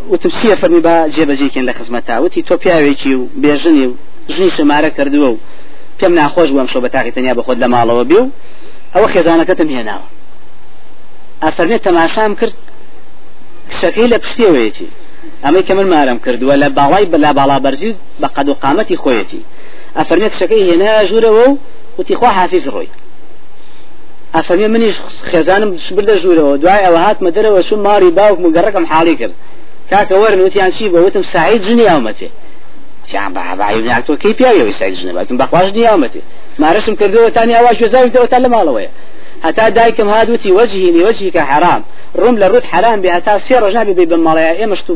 وتم 0.09 0.29
سي 0.29 0.55
فرمي 0.55 0.79
با 0.79 1.07
جيب 1.07 1.31
جيكين 1.31 1.65
لخزمتا 1.65 2.19
وتي 2.19 2.41
تو 2.41 2.57
بياويكي 2.57 3.15
و 3.15 3.27
بيجني 3.35 3.87
و 3.87 3.95
ژنی 4.29 4.49
شمارە 4.57 4.89
کردووە 4.97 5.29
و 5.33 5.37
پێم 5.99 6.13
ناخۆش 6.19 6.49
بووم 6.53 6.67
شۆ 6.73 6.79
بە 6.83 6.89
تاقی 6.95 7.11
تەنیا 7.15 7.33
بەخۆت 7.39 7.57
لە 7.63 7.67
ماڵەوە 7.73 8.03
بێ 8.09 8.19
و 8.23 8.29
ئەوە 8.93 9.07
خێزانەکەتم 9.13 9.69
هێناوە. 9.75 10.07
ئەفەرمێت 11.43 11.81
تەماشام 11.87 12.31
کرد 12.39 12.55
کشەکەی 13.71 14.07
لە 14.13 14.17
پشتێوەیەتی 14.23 14.89
ئەمەی 15.43 15.63
کە 15.67 15.73
من 15.77 15.87
مارم 15.93 16.19
کردووە 16.25 16.55
لە 16.63 16.67
باڵای 16.77 17.05
بەلا 17.13 17.31
باڵا 17.39 17.57
بەرزی 17.65 17.91
بە 18.21 18.27
قەد 18.35 18.47
و 18.49 18.53
قامەتی 18.63 18.97
خۆیەتی. 19.03 19.41
ئەفەرمێت 19.97 20.31
کشەکەی 20.35 20.61
هێنا 20.69 20.91
ژوورەوە 21.09 21.43
و 21.49 21.57
وتی 21.97 22.15
خوا 22.19 22.29
حافیز 22.37 22.65
ڕۆی 22.73 22.89
ئەفەرمێ 24.35 24.67
منیش 24.73 24.95
خێزانم 25.31 25.71
بردە 25.95 26.15
ژوورەوە 26.21 26.53
دوای 26.63 26.81
ئەوە 26.85 26.99
هاتمە 27.05 27.29
دەرەوە 27.35 27.61
چون 27.67 27.79
ماری 27.87 28.11
باوک 28.19 28.39
و 28.39 28.53
گەڕەکەم 28.55 28.85
حاڵی 28.91 29.15
کرد 29.19 29.33
کاکە 29.91 30.15
وەرن 30.21 30.39
وتیان 30.45 30.71
چی 30.75 30.85
بە 30.93 30.99
وتم 31.05 31.23
سعید 31.33 31.61
ژنی 31.67 31.85
ئەومەتێ 31.91 32.29
تیان 33.07 33.31
بە 33.35 33.41
بایم 33.59 34.01
تۆ 34.07 34.13
کەی 34.21 34.33
پیاوی 34.39 34.73
سایژنە 34.79 35.13
بەتم 35.17 35.37
بەخواش 35.41 35.67
نیامەتێ 35.77 36.21
مارەشم 36.61 36.95
کردەوە 36.99 37.29
تانی 37.35 37.53
ئاواش 37.57 37.77
وێزاویتەوە 37.81 38.27
تا 38.31 38.37
لە 38.43 38.49
ماڵەوەیە 38.53 38.91
هەتا 39.45 39.69
دایکم 39.69 40.07
هادوتی 40.09 40.51
وەجهی 40.51 40.91
لوجهك 40.95 41.37
حرام 41.37 41.81
ڕوم 42.21 42.35
لە 42.41 42.47
ڕوت 42.51 42.65
حرام. 42.71 43.01
بێ 43.03 43.09
هەتا 43.17 43.33
سێ 43.45 43.55
ڕۆژ 43.63 43.73
نابێ 43.77 43.93
بێ 43.99 44.05
بمەڵەیە 44.11 44.53
ئێمەش 44.59 44.81
تو 44.87 44.93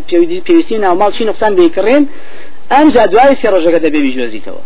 پێویستی 0.48 0.77
ناو 0.84 0.96
ماڵ 1.01 1.12
چی 1.17 1.24
نقصان 1.29 1.51
بێکڕێن 1.58 2.03
ئەمجا 2.72 3.03
دوای 3.13 3.36
سێ 3.41 3.48
ڕۆژەکە 3.53 3.79
دەبێ 3.86 4.00
بیژۆزیتەوە 4.05 4.63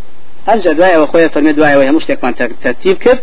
ئەمجا 0.48 0.72
دوایەوە 0.80 1.08
خۆی 1.12 1.30
فەرمێ 1.34 1.52
دوایەوە 1.58 1.84
هەموو 1.90 2.04
شتێکمان 2.06 2.34
ترتیب 2.64 2.98
کرد 3.04 3.22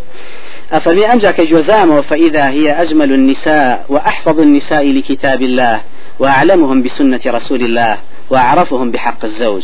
أفرمي 0.73 1.05
أمجا 1.13 1.31
كجوزام 1.31 2.03
فإذا 2.03 2.49
هي 2.49 2.83
أجمل 2.83 3.13
النساء 3.13 3.85
وأحفظ 3.89 4.41
النساء 4.41 4.93
لكتاب 4.93 5.43
الله 5.43 5.81
وأعلمهم 6.19 6.83
بسنة 6.83 7.21
رسول 7.27 7.61
الله 7.61 7.99
وأعرفهم 8.31 8.91
بحق 8.91 9.25
الزوج. 9.25 9.63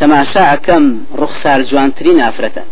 تماشا 0.00 0.54
كم 0.54 1.00
رخصار 1.18 1.62
جوانترين 1.62 2.20
أفرتا 2.20 2.62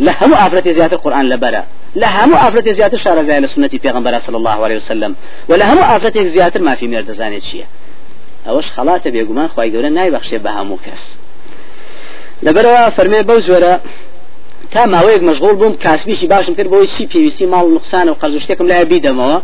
لهم 0.00 0.34
أفرت 0.34 0.68
زيادة 0.68 0.96
القرآن 0.96 1.28
لبرا 1.28 1.64
لهم 1.96 2.34
أفرت 2.34 2.68
زيادة 2.68 2.98
شارع 2.98 3.22
زي 3.22 3.38
لسنة 3.40 3.68
پیغمبر 3.68 4.20
صلى 4.26 4.36
الله 4.36 4.64
عليه 4.64 4.76
وسلم. 4.76 5.14
ولهم 5.48 5.78
أفرت 5.78 6.18
زيادة 6.18 6.60
ما 6.60 6.74
في 6.74 6.88
ميرد 6.88 7.12
زانيت 7.12 7.42
شيء. 7.42 7.64
أوش 8.48 8.70
خلاته 8.70 9.10
بيقومان 9.10 9.48
خواهي 9.48 9.76
قولا 9.76 9.88
ناي 9.88 10.10
بخشي 10.10 10.38
بهامو 10.38 10.76
كس 10.76 11.23
لبرا 12.42 12.90
فرمي 12.90 13.22
بوزورا 13.22 13.80
تا 14.72 14.86
ماوەیەک 14.86 15.22
مەشغول 15.22 15.54
بووم 15.60 15.74
کاسبیشی 15.84 16.26
باشم 16.26 16.54
کرد 16.54 16.68
بۆی 16.72 16.86
چی 16.94 17.06
پێویستی 17.12 17.46
ماڵ 17.52 17.66
نقصان 17.76 18.08
و 18.08 18.14
قەرز 18.14 18.36
شتێکم 18.44 18.66
لای 18.66 18.84
بیدەمەوە. 18.90 19.38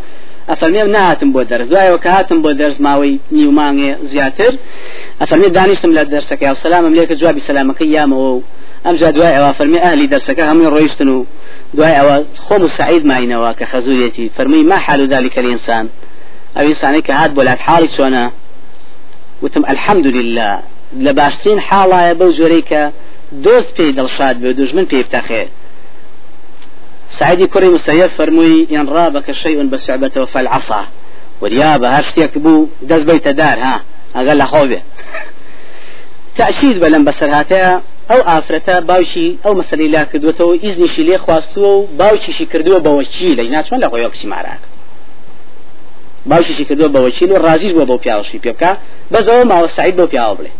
ئەفەرمێم 0.50 0.88
نهاتم 0.97 1.32
بۆ 1.35 1.40
دەرز 1.50 1.68
دوایەوە 1.70 1.99
کە 2.04 2.11
هاتم 2.16 2.38
بۆ 2.42 2.50
دەرز 2.61 2.78
ماوەی 2.87 3.20
نیومانگێ 3.37 3.92
زیاتر. 4.11 4.52
ئەفەرمێ 5.20 5.49
دانیشتم 5.56 5.92
لە 5.99 6.02
دەرسەکە. 6.12 6.47
و 6.52 6.54
سلامم 6.54 6.94
لێکە 6.99 7.14
جوابی 7.20 7.40
سلامەکەی 7.49 7.88
یامەوە 7.97 8.30
و 8.37 8.42
ئەم 8.85 8.97
جا 8.97 9.11
دوای 9.11 9.35
ئەوە 9.37 9.52
فەرمی 9.59 9.78
ئەهلی 9.85 10.09
دەرسەکە 10.12 10.42
هەمووی 10.50 10.70
ڕۆیشتن 10.75 11.09
و 11.09 11.26
دوای 11.76 11.94
ئەوە 11.99 12.16
خۆم 12.47 12.62
و 12.62 12.68
سعید 12.78 13.04
ماینەوە 13.11 13.50
کە 13.59 13.64
خەزوریەتی 13.73 14.30
فەرمی 14.37 14.62
ما 14.70 14.78
حال 14.87 15.00
ذلك 15.14 15.38
الإنسان 15.38 15.85
ئەو 16.56 16.64
ئینسانی 16.68 17.02
کە 17.06 17.11
هات 17.11 17.30
بۆ 17.37 17.42
لات 17.49 17.61
حاڵی 17.66 17.88
چۆنە؟ 17.97 18.25
وتم 19.42 19.64
الحمد 19.73 20.06
لله 20.06 20.59
لە 21.04 21.12
باشترین 21.20 21.61
حاڵایە 21.68 22.14
بەو 22.20 22.30
زۆرەی 22.38 22.62
کە 22.70 22.82
دۆست 23.44 23.70
پێی 23.76 23.90
دڵشاد 23.99 24.37
بێ 24.42 24.50
دوژمن 24.59 24.87
پێ 24.90 24.99
بتەخێ 25.06 25.42
سعیدی 27.18 27.47
کوڕی 27.52 27.70
مستەیە 27.76 28.06
فەرمووی 28.16 28.66
یان 28.75 28.87
ڕابە 28.94 29.20
کە 29.26 29.32
شەیون 29.42 29.66
بە 29.73 29.78
سوعبەتەوە 29.85 30.26
فەلعەسا 30.35 30.82
وریا 31.42 31.73
بە 31.82 31.88
هەر 31.97 32.04
شتێک 32.11 32.35
بوو 32.44 32.68
دەست 32.88 33.04
بیتە 33.09 33.32
دار 33.40 33.59
ها 33.66 33.76
ئەگەر 34.16 34.37
لە 34.42 34.47
خۆ 34.50 34.62
بێ. 34.70 34.80
تەعشید 36.37 36.76
بە 36.82 36.88
لەم 36.92 37.02
بەسەرهاتەیە 37.09 37.73
ئەو 38.11 38.20
ئافرەتە 38.30 38.76
باوشی 38.90 39.28
ئەو 39.44 39.52
مەسەری 39.61 39.88
لا 39.94 40.02
کردوێتەوە 40.11 40.54
ئیزنیشی 40.64 41.02
لێ 41.09 41.16
خواستووە 41.25 41.70
و 41.76 41.87
باوکیشی 42.00 42.47
کردووە 42.52 42.78
بەوەچی 42.87 43.37
لە 43.38 43.42
ناچوان 43.54 43.80
لە 43.85 43.88
خۆی 43.90 44.11
کسیماران 44.14 44.61
باوشیشی 46.30 46.64
کردووە 46.68 46.88
بەوەچین 46.94 47.30
و 47.32 47.37
ڕازیش 47.47 47.73
بۆ 47.78 47.85
بۆ 47.90 47.97
پیاوەشی 48.02 48.38
پێ 48.44 48.52
بکە 48.54 48.73
بەزەوە 49.12 49.42
ماوە 49.50 49.68
سعید 49.76 49.94
بۆ 50.00 50.04
پیاوە 50.12 50.35
بڵێ. 50.38 50.52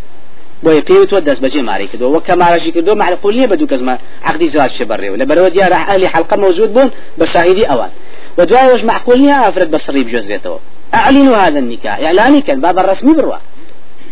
بۆیە 0.65 0.83
پێوتوە 0.89 1.21
دەست 1.29 1.41
بەجێ 1.45 1.63
ماری 1.69 1.89
کردەوە 1.93 2.11
وەک 2.15 2.25
کە 2.29 2.35
مارەشی 2.43 2.71
کردو 2.77 2.95
معقول 3.03 3.35
نییە 3.37 3.49
بە 3.51 3.57
دوو 3.59 3.71
کەسمە 3.73 3.95
عقدی 4.29 4.49
زواج 4.55 4.71
شێ 4.79 4.85
بەڕێوە 4.91 5.17
لە 5.21 5.27
بەرەوە 5.31 5.51
دیارە 5.55 5.79
ئەهلی 5.89 6.09
حلقە 6.15 6.37
موجود 6.45 6.71
بوون 6.75 6.91
بە 7.19 7.25
شاهدی 7.33 7.65
ئەوان 7.71 7.91
ودوايوش 8.39 8.83
معقول 8.91 9.19
نییە 9.25 9.37
ئافرەت 9.45 9.71
بەسڕی 9.75 10.03
بجۆزرێتەوە 10.07 10.61
أعلنوا 10.95 11.37
هذا 11.37 11.59
النكاح 11.59 11.99
إعلاني 11.99 12.41
كان 12.41 12.61
باب 12.61 12.79
الرسمي 12.79 13.15
بروا. 13.15 13.37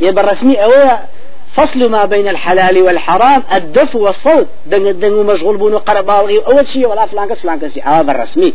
يبقى 0.01 0.25
الرسمي 0.25 0.57
أو 0.65 0.71
فصل 1.57 1.91
ما 1.91 2.05
بين 2.05 2.29
الحلال 2.29 2.83
والحرام 2.83 3.43
الدف 3.55 3.97
والصوت 3.97 4.47
دن 4.67 4.99
دن 4.99 5.13
مشغول 5.13 5.57
بون 5.57 5.75
قرباوي 5.75 6.39
أول 6.47 6.67
شيء 6.67 6.89
ولا 6.89 7.07
فلان 7.07 7.29
كس 7.29 7.41
فلان 7.41 7.59
كس 7.59 7.79
هذا 7.79 8.13
الرسمي. 8.13 8.55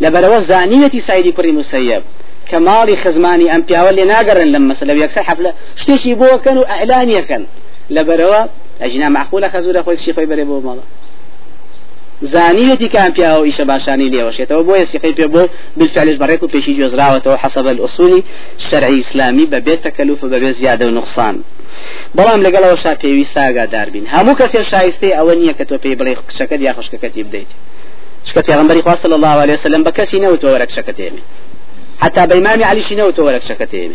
لبلوه 0.00 0.42
زانية 0.42 0.90
سيدي 1.06 1.32
كري 1.32 1.52
مسيب 1.52 2.02
كمالي 2.50 2.96
خزماني 2.96 3.54
أم 3.54 3.62
بياولي 3.62 4.04
ناقرن 4.04 4.52
لما 4.52 4.74
سلو 4.80 4.94
يكسر 4.94 5.22
حفلة 5.22 5.54
شتيشي 5.76 6.14
بو 6.14 6.38
كانوا 6.44 6.70
إعلانية 6.70 7.20
كان 7.20 7.46
لبروا 7.90 8.44
أجنا 8.80 9.08
معقولة 9.08 9.48
خزورة 9.48 9.82
خوي 9.82 9.96
شي 9.96 10.12
خوي 10.12 10.26
بري 10.26 10.44
بو 10.44 10.60
مالا 10.60 10.82
زانيتي 12.22 12.88
كان 12.88 13.10
بياو 13.12 13.44
إيش 13.44 13.60
باشاني 13.60 14.08
لي 14.08 14.22
وشيته 14.22 14.58
وبو 14.58 14.74
يسيقي 14.74 15.12
بيبو 15.12 15.46
بالفعل 15.76 16.16
بريكو 16.16 16.46
بيشي 16.46 16.72
جزراوته 16.72 17.36
حسب 17.36 17.66
الأصول 17.68 18.22
الشرعي 18.58 18.94
الإسلامي 18.94 19.46
ببيت 19.46 19.84
تكلف 19.84 20.24
وببيت 20.24 20.56
زيادة 20.56 20.86
ونقصان 20.86 21.42
بەڵام 22.16 22.40
لەگەڵەوە 22.46 22.76
شا 22.82 22.92
پێویست 23.02 23.36
ئاگادار 23.36 23.88
بین 23.94 24.06
هەموو 24.14 24.38
کەسێ 24.40 24.60
شایستەی 24.70 25.16
ئەوە 25.18 25.34
نییە 25.40 25.54
کە 25.58 25.64
تۆ 25.68 25.76
پێی 25.82 25.96
بڵێ 26.00 26.12
قسەکەت 26.28 26.60
یا 26.66 26.72
خشکەکەتی 26.76 27.24
بدەیت 27.26 27.50
شکە 28.28 28.42
پێغمبەری 28.48 28.82
الله 29.18 29.36
عليه 29.44 29.56
وسلم 29.58 29.82
بە 29.86 29.92
کەسی 29.98 30.18
نەوتەوە 30.24 30.58
قسەکەت 30.70 30.98
ئێمێ 31.02 31.22
حتى 32.00 32.26
بإمام 32.26 32.64
علي 32.64 32.82
شنو 32.82 33.10
تولك 33.10 33.42
شكتين. 33.42 33.94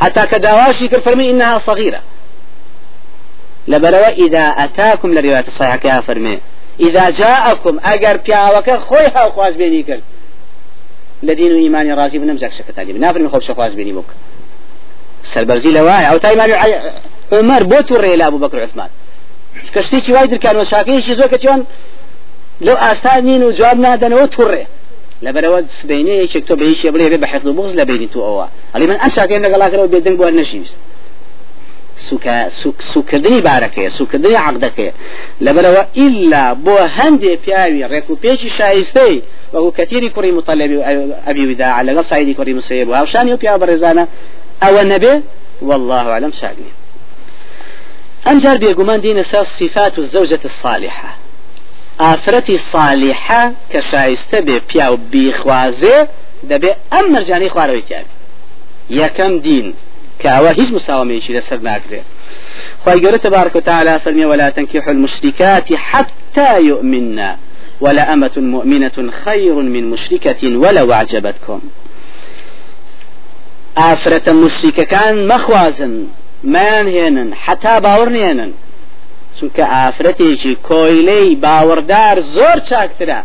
حتى 0.00 0.26
كداواشي 0.26 0.88
فرمي 0.88 1.30
إنها 1.30 1.58
صغيرة. 1.58 2.00
لبروا 3.68 4.08
إذا 4.08 4.40
أتاكم 4.40 5.14
لرواية 5.14 5.44
الصحيحة 5.48 5.80
يا 5.84 6.00
فرمي. 6.00 6.38
إذا 6.80 7.10
جاءكم 7.10 7.80
أجر 7.84 8.16
بياوك 8.16 8.70
خويها 8.70 9.24
وخواز 9.24 9.54
بيني 9.54 9.82
كل 9.82 10.00
لدين 11.22 11.52
إيمان 11.54 11.92
رازي 11.92 12.18
بنمزك 12.18 12.52
شكتاني 12.52 12.92
بنافر 12.92 13.18
من 13.18 13.28
خوف 13.28 13.42
شخواز 13.44 13.74
بيني 13.74 13.92
بك 13.92 14.04
سربرزي 15.24 15.70
لواي. 15.70 16.10
أو 16.10 16.18
تا 16.18 16.32
إمام 16.32 16.50
عمر 17.32 17.62
بوتو 17.62 17.96
الرئيل 17.96 18.22
أبو 18.22 18.38
بكر 18.38 18.62
عثمان. 18.62 18.88
كشتي 19.74 20.12
وايد 20.12 20.34
كانوا 20.34 20.64
شاكين 20.64 21.02
شي 21.02 21.14
زوكتيون. 21.14 21.64
لو 22.60 22.74
أستاذنين 22.74 23.44
وجواب 23.44 23.80
نادن 23.80 24.12
وتوري. 24.12 24.66
لبرود 25.22 25.66
سبيني 25.82 26.18
يشكتو 26.18 26.56
بعيش 26.56 26.84
يبلي 26.84 27.16
بحفظ 27.16 27.48
بغز 27.48 27.74
لبيني 27.74 28.06
تو 28.06 28.26
أوا. 28.26 28.46
علي 28.74 28.86
من 28.86 28.94
أنشا 28.94 29.26
كين 29.26 29.42
لقلا 29.42 29.68
كرو 29.68 29.86
بيدن 29.86 30.16
بو 30.16 30.28
النشيس 30.28 30.74
سوكا 31.98 32.48
سوك 32.48 32.74
سوكدني 32.94 33.40
باركه 33.40 33.88
سوكدني 33.88 34.36
عقدك 34.36 34.94
لبروا 35.40 35.84
إلا 35.96 36.52
بو 36.52 36.76
هندي 36.78 37.38
بياوي 37.46 37.84
ريكو 37.84 38.14
بيشي 38.14 38.48
شايستي 38.50 39.22
وهو 39.52 39.70
كثير 39.70 40.08
كري 40.08 40.32
مطلب 40.32 40.82
أبي 41.26 41.46
وداع 41.46 41.72
على 41.72 41.98
قص 41.98 42.12
عيدي 42.12 42.34
كري 42.34 42.54
مصيب 42.54 42.88
وهاوشان 42.88 43.28
يوبيا 43.28 43.56
برزانا 43.56 44.08
أو 44.62 44.80
النبي 44.80 45.22
والله 45.62 46.00
أعلم 46.10 46.32
شاقني 46.32 46.70
أنجار 48.26 48.56
بيقومان 48.56 49.00
دين 49.00 49.22
صفات 49.22 49.98
الزوجة 49.98 50.40
الصالحة. 50.44 51.16
ئافرەتی 52.00 52.58
صالحە 52.72 53.42
کە 53.72 53.80
شایستە 53.90 54.38
بێ 54.46 54.56
پیا 54.68 54.92
و 54.92 54.96
بیخوازێ 55.12 55.98
دەبێ 56.50 56.70
ئەم 56.92 57.06
مەرجانی 57.14 57.52
خوارەوەی 57.54 57.84
تیابی 57.88 58.14
یەکەم 59.00 59.32
دین 59.46 59.74
ئەوە 60.24 60.50
هیچ 60.58 60.70
مساومەیەکی 60.76 61.32
ناکرێت 61.68 62.06
خی 62.84 62.98
گەورە 63.02 63.18
تبارك 63.26 63.56
وتعالى 63.56 63.98
فرمي 64.04 64.24
ولا 64.24 64.50
تنكحوا 64.50 64.92
المشركات 64.92 65.68
حتى 65.72 66.50
يؤمنا 66.70 67.30
ولا 67.80 68.12
أمة 68.12 68.36
مؤمنة 68.36 69.10
خير 69.24 69.54
من 69.54 69.90
مشركة 69.90 70.56
ولو 70.56 70.92
أعجبتكم. 70.92 71.60
آفرة 73.76 74.32
مشركة 74.32 74.84
كان 74.84 75.28
مخوازن 75.28 76.06
هێنن 76.44 77.34
حتا 77.34 77.80
باوەڕ 77.80 78.08
نێنن 78.08 78.50
چونکە 79.42 79.64
ئافرەتێکی 79.74 80.52
کۆیلەی 80.68 81.28
باوەڕدار 81.44 82.16
زۆر 82.34 82.58
چاکترە 82.68 83.20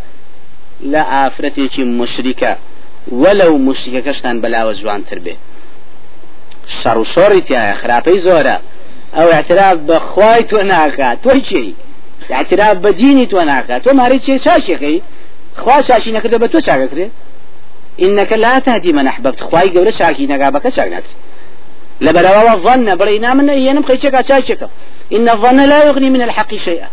لە 0.91 1.01
ئافرەتێکی 1.13 1.83
مشریکە 1.99 2.53
وەلو 3.21 3.53
مشریکەکەشتان 3.67 4.35
بەلاوە 4.43 4.73
جوانتر 4.79 5.19
بێ. 5.25 5.35
شەڕ 6.79 6.97
و 7.01 7.05
شۆڕی 7.13 7.41
تایە 7.47 7.73
خراپەی 7.81 8.19
زۆرە. 8.25 8.57
ئەو 9.17 9.27
اعتراف 9.37 9.77
بەخوای 9.89 10.43
تۆ 10.49 10.59
ناکات 10.73 11.17
تۆی 11.25 11.41
چی؟ 11.49 11.65
اعتراف 12.29 12.75
بە 12.83 12.91
دینی 13.01 13.25
تۆ 13.31 13.39
ناکات 13.51 13.79
تۆ 13.85 13.91
ماری 13.99 14.19
چێ 14.25 14.35
چاشێکەی 14.45 14.97
خوا 15.61 15.77
شاشی 15.87 16.11
نەکردە 16.17 16.37
بە 16.43 16.47
تۆ 16.53 16.59
چاکەکرێ؟ 16.67 17.07
إنك 18.05 18.31
لا 18.33 18.59
تهدي 18.59 18.91
من 18.97 19.07
أحببت. 19.07 19.39
خواي 19.43 19.69
قبل 19.69 19.93
شاكي 19.93 20.25
نقابك 20.27 20.69
شاكنات 20.69 21.03
لبروا 22.01 22.53
الظن 22.53 22.95
برينا 22.95 23.33
من 23.33 23.49
أيام 23.49 23.83
خيشك 23.83 24.27
شاكك 24.29 24.69
إن 25.13 25.29
الظن 25.29 25.59
لا 25.69 25.83
يغني 25.87 26.09
من 26.09 26.21
الحق 26.21 26.55
شيئا. 26.55 26.87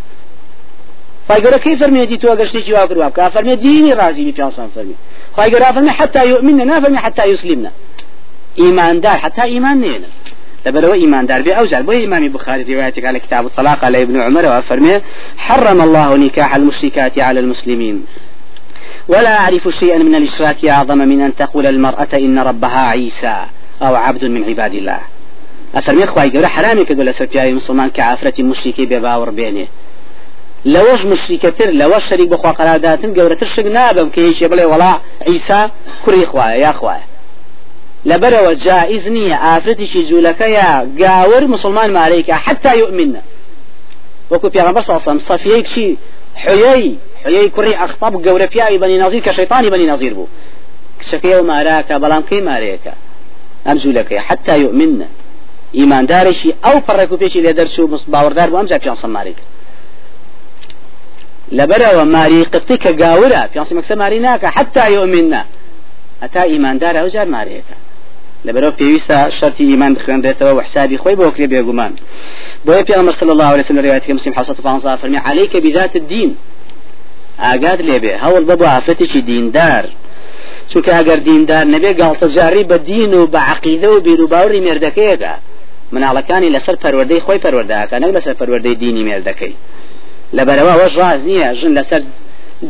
فايقول 1.28 1.56
كيف 1.56 1.80
فرمي 1.80 2.06
تو 2.06 2.36
اگر 2.36 2.46
شتي 2.46 2.72
واكر 2.72 2.98
وابك 2.98 3.28
فرمي 3.28 3.56
ديني 3.56 3.92
راضي 3.92 4.24
بي 4.24 4.32
بيانسان 4.32 4.68
فرمي 4.74 4.94
فايقول 5.36 5.62
فرمي 5.74 5.90
حتى 5.90 6.28
يؤمننا 6.28 6.64
نا 6.64 6.80
فرمي 6.80 6.98
حتى 6.98 7.24
يسلمنا 7.24 7.70
إيمان 8.60 9.00
دار 9.00 9.18
حتى 9.18 9.42
إيمان 9.42 9.80
نينا 9.80 10.06
لبلو 10.66 10.92
إيمان 10.92 11.26
دار 11.26 11.42
بي 11.42 11.52
أوجل 11.52 11.82
بو 11.82 11.92
إمام 11.92 12.28
بخاري 12.28 12.74
روايتك 12.74 13.04
على 13.04 13.18
كتاب 13.18 13.46
الطلاق 13.46 13.84
على 13.84 14.02
ابن 14.02 14.20
عمر 14.20 14.58
وفرمي 14.58 15.00
حرم 15.36 15.82
الله 15.82 16.16
نكاح 16.16 16.54
المشركات 16.54 17.18
على 17.18 17.40
المسلمين 17.40 18.06
ولا 19.08 19.38
أعرف 19.38 19.68
شيئا 19.80 19.98
من 19.98 20.14
الإشراك 20.14 20.64
أعظم 20.64 20.98
من 20.98 21.20
أن 21.20 21.36
تقول 21.36 21.66
المرأة 21.66 22.08
إن 22.14 22.38
ربها 22.38 22.88
عيسى 22.88 23.46
أو 23.82 23.94
عبد 23.94 24.24
من 24.24 24.44
عباد 24.44 24.74
الله. 24.74 25.00
أفرمي 25.74 26.06
خواهي 26.06 26.28
قبل 26.28 26.46
حرامي 26.46 26.84
كدو 26.84 27.02
لسر 27.02 27.28
مسلمان 27.52 27.90
كعافرة 27.90 28.42
مشركي 28.42 28.86
بباور 28.86 29.30
بينه 29.30 29.66
لەوەش 30.72 31.04
مشریکەتر 31.12 31.68
لەوە 31.80 31.98
شەریک 32.08 32.28
بخوا 32.28 32.52
قەرارداتن 32.52 33.10
گەورەتر 33.16 33.58
نابم 33.58 34.08
کە 34.14 34.18
هیچ 34.18 34.44
بڵێ 34.44 34.64
وڵا 34.72 34.92
عیسا 35.28 35.70
کوڕی 36.04 36.24
خوایە 36.30 36.56
یا 36.64 36.72
خوایە 36.78 37.06
لەبەرەوە 38.10 38.52
جائز 38.66 39.04
نییە 39.16 39.36
ئافرەتێکی 39.44 40.02
جوولەکە 40.08 40.46
یا 40.58 40.68
گاور 41.02 41.42
مسلمان 41.54 41.90
مارەیکە 41.96 42.34
حتا 42.44 42.72
يؤمنە 42.82 43.22
وەکو 44.32 44.48
پیاغمبەر 44.54 44.82
ساسم 44.90 45.18
سەفیەیەکی 45.28 45.88
حوێی 46.44 46.86
حوێی 47.24 47.48
کوڕی 47.54 47.74
ئەخطاب 47.80 48.14
گەورە 48.26 48.46
پیاوی 48.52 48.78
بەنی 48.82 48.98
نازیر 49.02 49.22
کە 49.26 49.32
شەیطانی 49.38 49.70
بەنی 49.72 49.86
نازیر 49.92 50.14
بوو 50.14 50.28
کچەکەی 51.00 51.34
و 51.38 51.46
ماراکە 51.50 51.96
بەڵام 52.02 52.22
کەی 52.28 52.42
مارەیەەکە 52.48 52.94
ئەم 53.66 53.76
جوولەکەی 53.82 54.20
حتا 54.28 54.54
ئیماندارێکی 55.78 56.50
ئەو 56.64 56.76
پەڕێک 56.86 57.10
و 57.12 57.16
پێکی 57.22 57.40
لێ 57.44 57.52
دەرچوو 57.58 58.00
باوەڕدار 58.12 58.48
بوو 58.50 58.60
ئەم 58.60 58.68
جا 58.70 58.78
پیان 58.78 58.96
سەمارێکە 59.04 59.44
لبرا 61.52 61.90
وماري 62.02 62.42
قطيك 62.44 63.02
قاورا 63.02 63.46
في 63.46 63.58
عصي 63.58 63.74
مكسب 63.74 63.98
ماريناك 63.98 64.46
حتى 64.46 64.92
يؤمننا 64.92 65.44
أتا 66.22 66.42
إيمان 66.42 66.78
دار 66.78 67.00
أو 67.00 67.08
جار 67.08 67.26
لبرا 68.44 68.70
في 68.70 68.84
ويسا 68.84 69.30
شرط 69.30 69.60
إيمان 69.60 69.94
بخيران 69.94 70.20
بيتوا 70.20 70.50
وحسابي 70.50 70.98
خوي 70.98 71.14
بوكري 71.14 71.46
بيقومان 71.46 71.92
بوي 72.64 72.84
في 72.84 73.00
أمر 73.00 73.12
صلى 73.12 73.32
الله 73.32 73.44
عليه 73.44 73.64
وسلم 73.64 73.78
روايتك 73.78 74.10
مسلم 74.10 74.34
حصة 74.34 74.54
فانصار 74.54 74.98
فرمي 74.98 75.18
عليك 75.18 75.56
بذات 75.56 75.96
الدين 75.96 76.36
ئاگات 77.38 77.80
لێبێ 77.88 78.12
هەوڵ 78.22 78.42
بە 78.48 78.54
بۆ 78.60 78.66
ئافرەتێکی 78.74 79.20
دیندار. 79.28 79.84
چونکە 80.70 80.90
ئەگەر 80.98 81.18
دیندار 81.28 81.64
نەبێ 81.74 81.90
گاڵتەجاری 82.00 82.64
بە 82.70 82.78
دین 82.90 83.14
و 83.14 83.26
بە 83.32 83.40
عقیدە 83.52 83.88
و 83.94 84.00
بیر 84.06 84.20
و 84.20 84.26
باوری 84.32 84.64
مێردەکەیەکە. 84.66 85.32
مناڵەکانی 85.94 86.50
لەسەر 86.56 86.76
پەروەردەی 86.82 87.20
خۆی 87.26 87.40
پەروەردەکە 87.44 87.96
نەک 88.02 88.12
لەسەر 88.16 88.34
پەروەردەی 88.40 88.76
دینی 88.82 89.02
مێردەکەی 89.08 89.54
لەبەرەوە 90.36 90.74
وەش 90.80 90.92
ڕاز 91.00 91.20
نییە 91.28 91.48
ژن 91.60 91.72
لەسەر 91.78 92.02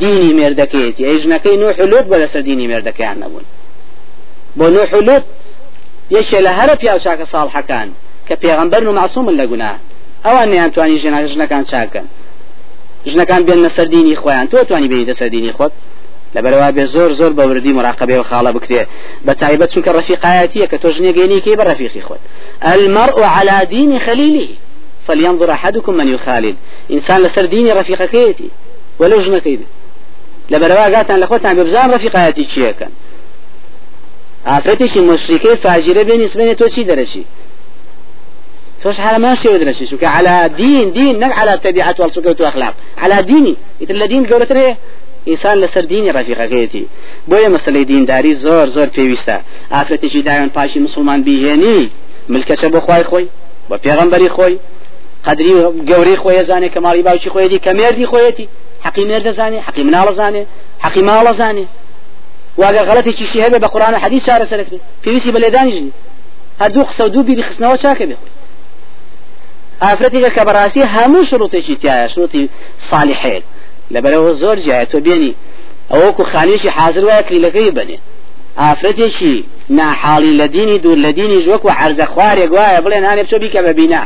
دینی 0.02 0.30
مێردەکەیەتی 0.38 1.04
ئەی 1.08 1.18
ژنەکەی 1.22 1.56
نوح 1.62 1.76
لوت 1.90 2.06
بە 2.10 2.16
لەسەر 2.22 2.42
دینی 2.48 2.66
مێردەکەیان 2.70 3.16
نەبوون. 3.22 3.44
بۆ 4.58 4.66
نوح 4.76 4.90
لوت 5.06 5.24
یەکێ 6.16 6.38
لە 6.46 6.52
هەرە 6.58 6.74
پیا 6.80 6.94
چاکە 7.04 7.26
ساڵحەکان 7.32 7.88
کە 8.26 8.34
پێغەمبەر 8.42 8.82
و 8.86 8.92
معسوومن 8.98 9.34
لە 9.40 9.46
گونا 9.50 9.72
ئەوان 10.24 10.48
نیانتوانی 10.52 11.00
ژێنا 11.02 11.18
ژنەکان 11.32 11.64
چاکەن 11.70 12.06
ژنەکان 13.10 13.42
بێن 13.46 13.60
لەسەر 13.66 13.86
دینی 13.94 14.16
خۆیان. 14.22 14.46
تۆ 14.52 14.56
توانی 14.68 14.88
بێنی 14.90 15.06
دەسەر 15.10 15.28
دینی 15.34 15.52
خۆت. 15.56 15.72
لەبەرەوە 16.34 16.68
بێ 16.76 16.84
زۆر 16.94 17.10
زۆر 17.20 17.32
بە 17.38 17.44
وردی 17.48 17.72
مراقبێ 17.78 18.16
و 18.18 18.24
خاڵە 18.30 18.50
بکرێ 18.56 18.82
بە 19.26 19.32
تایبەت 19.40 19.70
چونکە 19.74 19.90
ڕفیقایەتیە 19.98 20.66
کە 20.70 20.76
تۆ 20.82 20.88
ژنێگەینی 20.96 21.40
کەی 21.44 21.56
بە 21.58 21.64
ڕفیقی 21.70 22.02
خۆت 22.06 22.22
المرء 22.74 23.18
على 23.36 23.56
دين 23.74 23.98
خليله. 24.06 24.48
فلينظر 25.06 25.50
أحدكم 25.50 25.94
من 25.94 26.08
يخالد 26.08 26.56
إنسان 26.90 27.22
لسر 27.22 27.44
ديني 27.46 27.72
رفيق 27.72 28.04
كيتي 28.04 28.48
ولو 28.98 29.20
جنة 29.20 29.38
كيدي 29.38 29.64
لبروا 30.50 30.96
قاتن 30.96 31.20
لخوتان 31.20 31.56
ببزان 31.56 31.90
رفيقاتي 31.90 32.72
كان 32.72 32.90
ئافرەتێکی 34.46 35.00
مشریکەی 35.10 35.56
فاجرە 35.64 36.02
بێنی 36.08 36.28
سبێنێت 36.32 36.58
تۆ 36.60 36.66
چی 36.74 36.84
دەرەچی 36.90 37.24
تۆش 38.82 38.98
ما 39.24 39.34
شێوە 39.42 39.58
دەرەچی 39.62 39.88
چونکە 39.90 40.04
على 40.04 40.48
دين 40.56 40.90
دين 40.90 41.24
نەک 41.24 41.32
على 41.38 41.52
تەبیعەت 41.64 41.96
وەڵسوکەوت 42.00 42.40
و 42.40 42.44
ئەخلاق 42.44 42.74
على 42.98 43.22
دینی 43.22 43.56
ئیتر 43.80 43.94
لە 43.94 44.08
دین 44.08 44.26
گەورەتر 44.26 44.58
ئینسان 45.28 45.56
لەسەر 45.62 45.84
دینی 45.92 46.10
ڕەفیقەکەیەتی. 46.16 46.84
بۆیە 47.30 47.48
مەسلەی 47.54 47.84
دینداری 47.90 48.34
زۆر 48.44 48.66
زۆر 48.76 48.88
پێویستە. 48.96 49.36
ئافرەتێکی 49.74 50.20
دایان 50.28 50.50
پاشی 50.56 50.78
مسلمان 50.86 51.20
بیهێنی. 51.26 51.80
ملکەچە 52.32 52.68
بۆ 52.74 52.80
خوای 52.86 53.04
خۆی 53.10 53.26
بۆ 53.68 53.76
پێغەمبەری 53.84 54.30
خۆی. 54.36 54.56
قدری 55.26 55.52
گەوری 55.90 56.16
خۆی 56.22 56.44
زانێ 56.50 56.68
کە 56.74 56.80
ماڵی 56.84 57.02
باوکی 57.06 57.30
خۆیەتی 57.34 57.58
کە 57.64 57.70
مێردی 57.78 58.06
خۆیەتی. 58.12 58.46
حقی 58.84 59.04
مێردە 59.10 59.32
زانێ 59.38 59.58
حقی 59.66 59.82
مناڵە 59.88 60.12
زانێ 60.20 60.42
حقی 60.84 61.02
ماڵە 61.08 61.32
زانێ 61.40 61.66
واگە 62.60 62.82
غەڵەتێکی 62.88 63.26
شی 63.30 63.40
هەبێ 63.44 63.58
بە 63.64 63.68
قورآن 63.72 63.94
حەدیث 64.04 64.22
چارە 64.28 64.46
سەرکرێ 64.50 64.78
پێویستی 65.04 65.32
بە 65.34 65.40
لێدانیژنی 65.44 65.92
هەردوو 66.62 66.84
قسە 66.88 67.02
و 67.04 67.08
دوو 67.14 67.22
بیری 67.28 67.42
خستنەوە 67.48 67.76
چاکە 67.82 68.04
بێ 68.10 68.16
ئافرەتێکە 69.84 70.30
کە 70.36 70.42
بەڕاستی 70.48 70.82
هەموو 70.94 71.28
شروطێکی 71.30 71.76
تایە 71.82 72.06
شروطی 72.14 72.42
صالحێت 72.90 73.44
لەبەرەوە 73.94 74.30
زۆر 74.42 74.56
جایە 74.66 74.86
تۆ 74.92 74.98
بێنی 75.06 75.32
ئەوەکو 75.92 76.24
خانێکی 76.32 76.68
حاضر 76.76 77.04
وایە 77.04 77.22
کلیلەکەی 77.28 77.70
بنێ 77.78 77.98
ئافرەتێکی 78.60 79.34
ناحاڵی 79.78 80.32
لە 80.40 80.46
دینی 80.54 80.78
دوور 80.84 80.98
لە 81.06 81.10
دینی 81.18 81.38
ژوەک 81.44 81.62
و 81.64 81.70
عەرزە 81.80 82.06
خوارێک 82.12 82.50
وایە 82.56 82.80
بڵێ 82.84 82.98
نانێ 83.04 83.22
بچۆ 83.24 83.36
بیکە 83.42 83.60
بە 83.66 83.72
بینا 83.78 84.02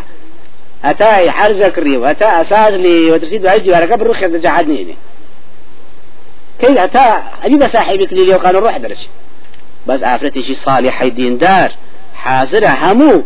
هتا 0.85 1.31
حرز 1.31 1.63
كري 1.63 1.97
وهتا 1.97 2.43
أساس 2.43 2.73
لي 2.73 3.11
وترسيد 3.11 3.45
وعيد 3.45 3.63
جوارك 3.63 3.99
بروح 3.99 4.23
يبدا 4.23 4.39
جحد 4.39 4.69
نيني 4.69 4.95
كي 6.61 6.79
هتا 6.79 7.23
أجيب 7.45 7.69
صاحبك 7.69 8.13
لي 8.13 8.35
وقال 8.35 8.55
روح 8.55 8.77
درس 8.77 9.09
بس 9.87 10.03
عفرتي 10.03 10.43
شي 10.43 10.55
صالح 10.55 11.05
دين 11.05 11.39
دار 11.39 11.73
حاضر 12.15 12.67
همو 12.67 13.23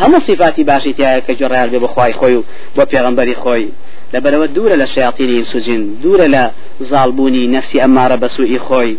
همو 0.00 0.18
صفاتي 0.20 0.64
باشي 0.64 0.92
تيا 0.92 1.18
كجرال 1.18 1.70
ببخواي 1.70 2.12
خوي 2.12 2.42
وبيغمبري 2.78 3.34
خوي. 3.34 3.68
لبرو 4.14 4.44
دورة 4.44 4.74
للشياطين 4.74 5.44
سجن 5.44 5.96
دورة 6.02 6.52
لظالبوني 6.80 7.46
نفسي 7.46 7.84
أمارة 7.84 8.14
بسوء 8.14 8.58
خوي. 8.58 8.96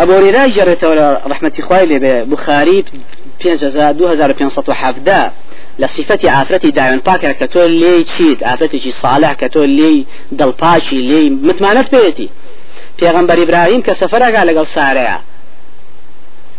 أبو 0.00 0.12
هريرة 0.12 0.46
جرت 0.46 0.84
رحمة 1.26 1.52
خوي 1.68 1.82
لبخاري 1.86 2.84
2570 3.46 5.30
لصفة 5.78 6.30
عافرتي 6.30 6.70
دايون 6.70 6.98
باكر 7.06 7.32
كتول 7.32 7.70
لي 7.70 8.04
تشيد 8.04 8.44
عافرتي 8.44 8.90
صالح 8.90 9.32
كتول 9.32 9.68
لي 9.68 10.04
دلباشي 10.32 10.96
لي 10.96 11.30
متمانت 11.30 11.94
بيتي 11.94 12.28
پیغمبر 13.02 13.42
إبراهيم 13.42 13.82
كسفر 13.82 14.22
قال 14.22 14.46
لقل 14.46 14.66
سارع 14.74 15.20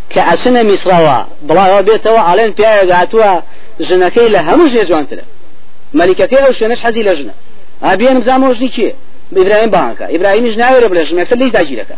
كأسنة 0.10 0.64
مصروا 0.64 1.24
بلا 1.42 1.82
بيتوا 1.82 2.20
علين 2.20 2.52
بيا 2.52 2.96
قاتوا 2.96 3.42
جنكي 3.80 4.28
لها 4.28 4.56
مش 4.56 4.72
جوانت 4.72 5.14
له 5.94 6.06
ملكتي 6.06 6.36
أو 6.36 6.52
شنش 6.52 6.80
حزي 6.80 7.04
لجنة 7.04 7.34
ابيان 7.84 8.20
بزامو 8.20 8.54
جني 8.54 8.70
كي 8.70 8.94
إبراهيم 9.38 9.70
بانكا 9.70 10.16
إبراهيم 10.16 10.48
جناوي 10.48 10.80
رب 10.80 10.94
لجنة 10.94 11.22
يكسر 11.22 11.36
ليش 11.36 11.52
داجي 11.52 11.76
لك 11.76 11.98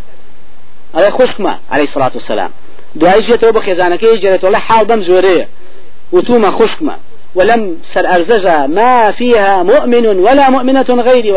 على 0.95 1.11
خشكما 1.11 1.59
عليه 1.71 1.83
الصلاة 1.83 2.11
والسلام 2.15 2.51
دعاء 2.95 3.21
جيتو 3.21 3.51
بخزانكي 3.51 4.17
جريت 4.17 4.43
والله 4.43 4.59
حال 4.59 4.85
بم 4.85 5.03
زوريه 5.03 5.47
وتوما 6.11 6.51
خشكما 6.51 6.97
ولم 7.35 7.77
سر 7.93 8.07
أرزجا 8.07 8.67
ما 8.67 9.11
فيها 9.11 9.63
مؤمن 9.63 10.05
ولا 10.05 10.49
مؤمنة 10.49 10.85
غيري 10.89 11.31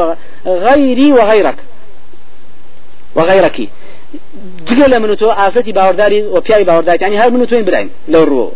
وغيري 0.45 1.13
وغيرك 1.13 1.57
وغيرك 3.15 3.69
جگە 4.67 4.99
من 4.99 5.15
تو 5.17 5.31
ئافرەتی 5.31 5.73
باوەداری 5.73 6.21
و 6.35 6.41
پیاوی 6.41 6.65
باوەداری 6.65 7.03
ینی 7.03 7.19
هەر 7.19 7.31
من 7.33 7.47
توین 7.47 7.65
براین 7.65 7.91
لەو 8.09 8.25
ڕوو. 8.31 8.53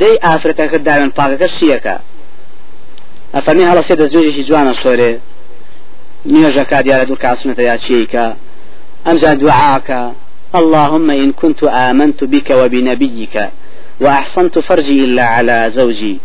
دەی 0.00 0.16
ئافرەتەکە 0.26 0.78
داوێن 0.88 1.10
پاکەکە 1.18 1.48
شیەکە. 1.56 1.96
ئەفەرمی 3.34 3.64
هەڵە 3.70 3.82
سێ 3.88 3.94
دەستێژێکی 4.00 4.46
جوانە 4.48 4.74
سۆرێ 4.82 5.12
نوێژەکە 6.32 6.78
دیارە 6.86 7.04
دوور 7.08 7.20
کاسونەتە 7.24 7.62
یا 7.70 7.76
چیکە 7.84 8.26
ئەمجا 9.06 9.32
دوعاکە 9.42 10.02
اللهم 10.60 11.08
إن 11.10 11.30
كنت 11.40 11.60
آمنت 11.88 12.20
بك 12.32 12.48
وبنبيك 12.60 13.36
وأحصنت 14.02 14.54
فرجي 14.58 15.04
إلا 15.04 15.24
على 15.34 15.70
زوجي. 15.76 16.16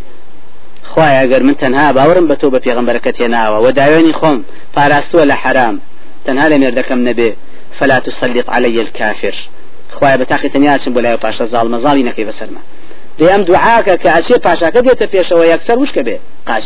خوای 0.91 1.15
ئەگەر 1.22 1.41
من 1.48 1.56
تەنها 1.63 1.88
باوەرم 1.98 2.26
بە 2.32 2.36
تۆ 2.41 2.48
بە 2.54 2.60
پێغمبەرەکە 2.65 3.12
تێناوە 3.18 3.58
و 3.63 3.72
داوێنی 3.80 4.13
خۆم 4.20 4.38
پاراستووە 4.76 5.24
لە 5.32 5.36
حرام 5.44 5.76
تەنها 6.26 6.46
لە 6.52 6.58
مێردەکەم 6.62 7.00
نەبێ 7.10 7.30
فلا 7.78 8.00
تسلط 8.00 8.50
علي 8.50 8.80
الكافر. 8.86 9.36
خوای 9.96 10.18
بە 10.18 10.26
تاقی 10.32 10.50
تەنیاچم 10.50 10.91
بۆ 10.96 11.00
لای 11.06 11.18
پاشە 11.24 11.46
زاڵ 11.54 11.68
مەزاڵی 11.74 12.04
نەکەی 12.10 12.26
بەسەرمە 12.30 12.62
دەی 13.20 13.30
ئەم 13.34 13.41
دوعاکە 13.50 13.96
کە 14.04 14.10
ئەچێ 14.15 14.38
پاشاکە 14.46 14.80
دێتە 14.86 15.06
پێشەوە 15.13 15.46
یەکسەر 15.54 15.78
وشکە 15.80 16.02
بێ 16.08 16.18
قاش 16.50 16.65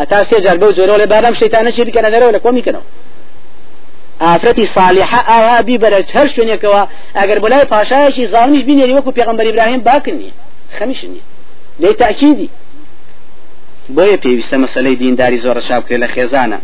هەتا 0.00 0.18
سێ 0.28 0.38
جار 0.44 0.56
بەو 0.62 0.72
زۆرە 0.78 0.94
لە 1.02 1.06
بارام 1.12 1.34
شەیتانە 1.40 1.70
چی 1.76 1.82
بکەنە 1.88 2.08
دەرەوە 2.14 2.32
لە 2.36 2.40
کۆمیکەنەوە 2.44 2.86
ئافرەتی 4.20 4.66
صالحە 4.76 5.20
ئاوا 5.30 5.58
بیبەرە 5.68 6.00
هەر 6.16 6.28
شوێنێکەوە 6.34 6.82
ئەگەر 7.18 7.38
بەلای 7.44 7.64
پاشایشی 7.72 8.28
زاڵمیش 8.32 8.62
بینێری 8.68 8.94
وەکو 8.98 9.10
پێغمبەر 9.18 9.46
ئیبراهیم 9.48 9.80
باکن 9.88 10.16
نیە 10.20 10.34
خەمیش 10.76 11.00
نیە 11.12 11.24
دەی 11.82 11.94
تأکیدی. 12.02 12.48
بۆیە 13.96 14.16
پێویستە 14.24 14.56
مەسلەی 14.64 14.96
دینداری 15.02 15.38
زۆرە 15.44 15.62
چاپکرێ 15.68 15.98
لە 16.04 16.08
خێزانە 16.14 16.58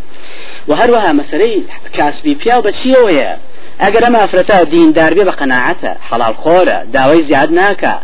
و 0.69 0.71
هەروەها 0.79 1.11
مەسلەی 1.19 1.55
کاسبی 1.97 2.35
پیا 2.41 2.57
بە 2.65 2.71
چیەوەیە 2.79 3.31
ئەگەر 3.83 4.03
ئەمە 4.05 4.19
ئافرەتە 4.23 4.57
دیندار 4.73 5.11
بێ 5.17 5.23
بە 5.29 5.33
قەناعەتە 5.39 5.91
حەڵال 6.09 6.35
خۆرە 6.41 6.77
داوای 6.95 7.23
زیاد 7.27 7.49
ناکە 7.59 7.95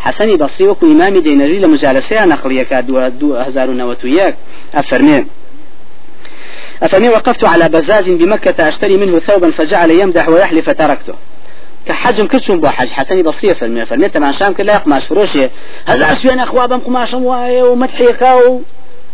حسني 0.00 0.36
بصري 0.36 0.68
وكو 0.68 0.86
إمامي 0.86 1.20
دينري 1.20 1.58
لمجالسة 1.58 2.24
نقلية 2.24 2.80
دو 2.80 3.36
هزار 3.36 3.70
ونوتوياك 3.70 4.36
أفرمي 4.74 5.26
أفرمي 6.82 7.08
وقفت 7.08 7.44
على 7.44 7.68
بزاز 7.68 8.04
بمكة 8.04 8.68
أشتري 8.68 8.96
منه 8.96 9.18
ثوبا 9.18 9.50
فجعل 9.50 9.90
يمدح 9.90 10.28
ويحلف 10.28 10.66
فتركته 10.66 11.14
كحجم 11.86 12.26
كسم 12.26 12.60
بو 12.60 12.68
حج 12.68 12.88
حسني 12.88 13.22
بصير 13.22 13.54
فرمي 13.54 13.86
فرمي 13.86 14.08
تمام 14.08 14.32
شام 14.32 14.52
كلا 14.52 14.72
يقماش 14.72 15.04
فروشه 15.04 15.50
هذا 15.86 16.12
أسوين 16.12 16.40
أخوابهم 16.40 16.80
قماشم 16.80 17.24
ومدحيقا 17.24 18.60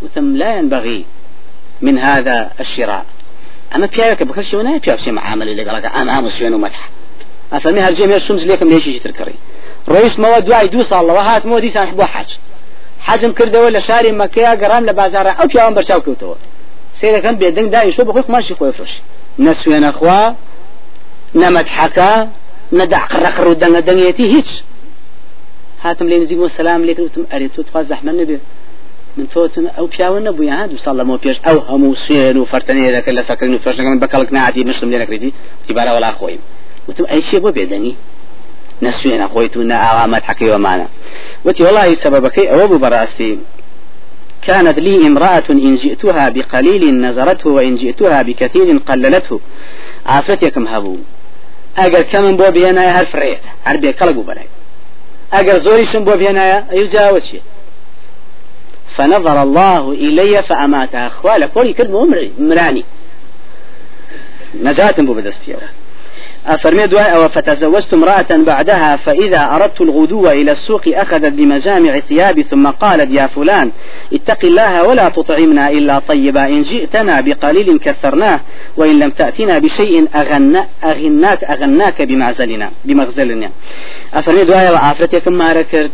وثم 0.02 0.36
لا 0.36 0.58
ينبغي 0.58 1.04
من 1.82 1.98
هذا 1.98 2.50
الشراء. 2.60 3.04
أما 3.74 3.86
بياك 3.86 4.22
بكرش 4.22 4.54
ونا 4.54 4.78
بياك 4.78 5.00
شيء 5.00 5.12
معاملة 5.12 5.52
اللي 5.52 5.64
قالك 5.64 5.84
أنا 5.84 6.20
مسوين 6.20 6.54
ومدح 6.54 6.88
أفهمي 7.52 7.80
هالجميع 7.80 8.16
الشمس 8.16 8.42
ليكم 8.42 8.68
ليش 8.68 8.86
يجي 8.86 8.98
تركري 8.98 9.34
رئيس 9.88 10.18
مواد 10.18 10.44
دواي 10.44 10.68
دوس 10.68 10.92
الله 10.92 11.14
وهات 11.14 11.46
مودي 11.46 11.70
سان 11.70 11.88
حبوا 11.88 12.04
حج. 12.04 12.26
حجم 13.00 13.32
كرده 13.32 13.64
ولا 13.64 13.80
شاري 13.80 14.12
مكيا 14.12 14.50
قرام 14.50 14.86
لبازار 14.86 15.28
أو 15.28 15.46
بياهم 15.46 15.74
برشاو 15.74 16.00
كوتو 16.00 16.34
سيدا 17.00 17.18
كان 17.18 17.36
بيدن 17.36 17.70
داي 17.70 17.92
شو 17.92 18.04
بخوك 18.04 18.30
ماشي 18.30 18.54
خوي 18.54 18.72
فرش 18.72 18.94
نسوين 19.38 19.84
أخوا 19.84 20.34
نمدحكا 21.34 22.28
ندع 22.72 23.06
قرقر 23.06 23.48
ودنا 23.48 23.80
دنيتي 23.80 24.34
هيك 24.34 24.44
هاتم 25.82 26.06
لين 26.08 26.26
زيق 26.26 26.40
والسلام 26.40 26.84
ليك 26.84 26.98
وتم 26.98 27.24
أريد 27.32 27.50
تتفاز 27.56 27.92
أحمد 27.92 28.14
نبي 28.14 28.38
من 29.16 29.28
توتن 29.28 29.66
أو 29.66 29.86
بياون 29.86 30.24
نبو 30.24 30.42
يا 30.42 30.62
هاد 30.62 30.74
وصلى 30.74 31.04
مو 31.04 31.16
بيش 31.16 31.36
أو 31.48 31.58
همو 31.58 31.94
سين 31.94 32.38
وفرتني 32.38 32.92
ذاك 32.92 33.08
اللي 33.08 33.22
سكرني 33.22 33.56
وفرش 33.56 33.78
من 33.78 33.98
بكلك 33.98 34.32
نعتي 34.32 34.64
مسلم 34.64 34.90
لنا 34.90 35.04
كريتي 35.04 35.32
تبارا 35.68 35.92
ولا 35.92 36.12
خوي 36.12 36.38
وتم 36.88 37.04
أي 37.04 37.22
شيء 37.22 37.40
بو 37.40 37.50
بيدني 38.82 38.96
نسوين 38.96 39.20
أخويت 39.20 39.56
ونا 39.56 39.92
أغامات 39.92 40.22
حكي 40.22 40.50
ومانا 40.50 40.88
وتي 41.44 41.62
والله 41.62 41.94
سببك 41.94 42.38
أو 42.38 42.78
براستي 42.78 43.38
كانت 44.46 44.78
لي 44.78 45.06
امرأة 45.06 45.44
إن 45.50 45.76
جئتها 45.76 46.28
بقليل 46.28 47.00
نزرته 47.00 47.50
وإن 47.50 47.76
جئتها 47.76 48.22
بكثير 48.22 48.78
قللته. 48.78 49.40
عافتكم 50.06 50.68
هبو. 50.68 50.96
ئەگەر 51.76 52.04
کەمن 52.12 52.36
بۆ 52.40 52.46
بهێنایە 52.56 52.92
هەر 52.98 53.06
فرێ 53.12 53.36
هەر 53.66 53.76
بێ 53.82 53.90
کەڵک 54.00 54.16
و 54.18 54.22
بەلای 54.28 54.48
ئەگەر 55.34 55.58
زۆریشم 55.66 56.02
بۆ 56.08 56.14
بهێنایە 56.20 56.58
ئەوجاوە 56.74 57.20
چیە 57.26 57.42
فنظر 58.96 59.38
الله 59.46 59.92
إلي 59.92 60.42
فأماتها 60.42 61.08
خوالة 61.08 61.46
قولي 61.54 61.72
كلمة 61.72 62.30
مراني. 62.38 62.84
نجاة 64.62 64.96
بو 64.98 65.14
بدستيوه 65.14 65.68
أفرمي 66.46 66.86
دعاء 66.86 67.16
أو 67.16 67.28
فتزوجت 67.28 67.94
امرأة 67.94 68.26
بعدها 68.30 68.96
فإذا 68.96 69.54
أردت 69.54 69.80
الغدو 69.80 70.30
إلى 70.30 70.52
السوق 70.52 70.82
أخذت 70.86 71.32
بمجامع 71.32 72.00
ثيابي 72.00 72.42
ثم 72.50 72.66
قالت 72.66 73.10
يا 73.10 73.26
فلان 73.26 73.70
اتق 74.12 74.44
الله 74.44 74.84
ولا 74.88 75.08
تطعمنا 75.08 75.70
إلا 75.70 75.98
طيبا 75.98 76.46
إن 76.46 76.62
جئتنا 76.62 77.20
بقليل 77.20 77.78
كثرناه 77.78 78.40
وإن 78.76 78.98
لم 78.98 79.10
تأتنا 79.10 79.58
بشيء 79.58 80.08
أغنى 80.14 80.60
أغناك 80.84 81.44
أغناك 81.44 82.02
بمعزلنا 82.02 82.70
بمغزلنا. 82.84 83.50
أفرمي 84.14 84.44
دعاء 84.44 84.72
وعافرتك 84.72 85.28
ما 85.28 85.52
ركرت. 85.52 85.90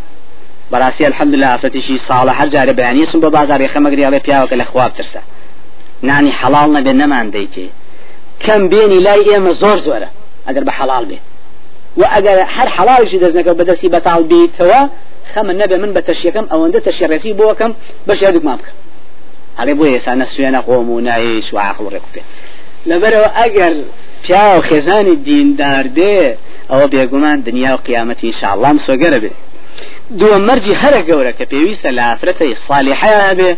براسي 0.72 1.06
الحمد 1.06 1.34
لله 1.34 1.46
عافرتشي 1.46 1.98
صالح 1.98 2.44
جاري 2.44 2.72
بياني 2.72 3.06
سن 3.06 3.20
ببازار 3.20 3.68
خمقري 3.68 4.04
على 4.04 4.18
بياوك 4.18 4.52
الأخواب 4.52 4.94
ترسى. 4.96 5.20
نعني 6.02 6.32
حلالنا 6.32 6.80
بينما 6.80 7.24
ديتي 7.24 7.70
كم 8.40 8.68
بيني 8.68 8.98
لا 8.98 9.14
إيما 9.14 9.52
زور 9.52 9.80
زوره. 9.80 10.08
ئەگەر 10.46 10.64
بە 10.68 10.72
حەڵال 10.78 11.04
بێ. 11.10 11.18
و 12.00 12.02
ئەگەر 12.14 12.38
هەر 12.56 12.68
حەڵاویشی 12.76 13.18
دەستنەکە 13.22 13.52
بەدەستی 13.60 13.88
بەتاڵ 13.94 14.20
بیتەوە 14.30 14.80
خەمە 15.32 15.52
نەبێ 15.60 15.76
من 15.82 15.90
بە 15.96 16.02
تەشیەکەم 16.08 16.46
ئەوەندە 16.52 16.80
تەشیڕێسی 16.86 17.32
بۆکەم 17.40 17.72
بەشێ 18.08 18.28
دوکمان 18.34 18.58
بکەم 18.60 18.76
هەڵێ 19.58 19.72
بۆ 19.78 19.84
ئێستا 19.92 20.12
نەسوێنە 20.22 20.60
خۆم 20.66 20.88
و 20.90 21.00
نایش 21.08 21.48
و 21.54 21.58
عقل 21.68 21.84
ڕێک 21.94 22.06
پێ 22.12 22.22
لەبەرەوە 22.90 23.28
ئەگەر 23.38 23.74
پیا 24.24 24.46
و 24.56 24.62
خێزانی 24.68 25.16
دیندار 25.26 25.86
بێ 25.96 26.16
ئەوە 26.70 26.86
بێگومان 26.92 27.38
دنیا 27.48 27.72
و 27.74 27.82
قیامەتی 27.86 28.26
ئینشاءالله 28.28 28.72
سۆگەرە 28.88 29.18
بێ. 29.24 29.32
دووە 30.18 30.38
مەرجی 30.48 30.74
هەرە 30.82 31.00
گەورە 31.08 31.32
کە 31.38 31.44
پێویستە 31.52 31.90
لە 31.96 32.02
ئافرەتەی 32.08 32.52
صالحەیە 32.66 33.32
بێ 33.38 33.50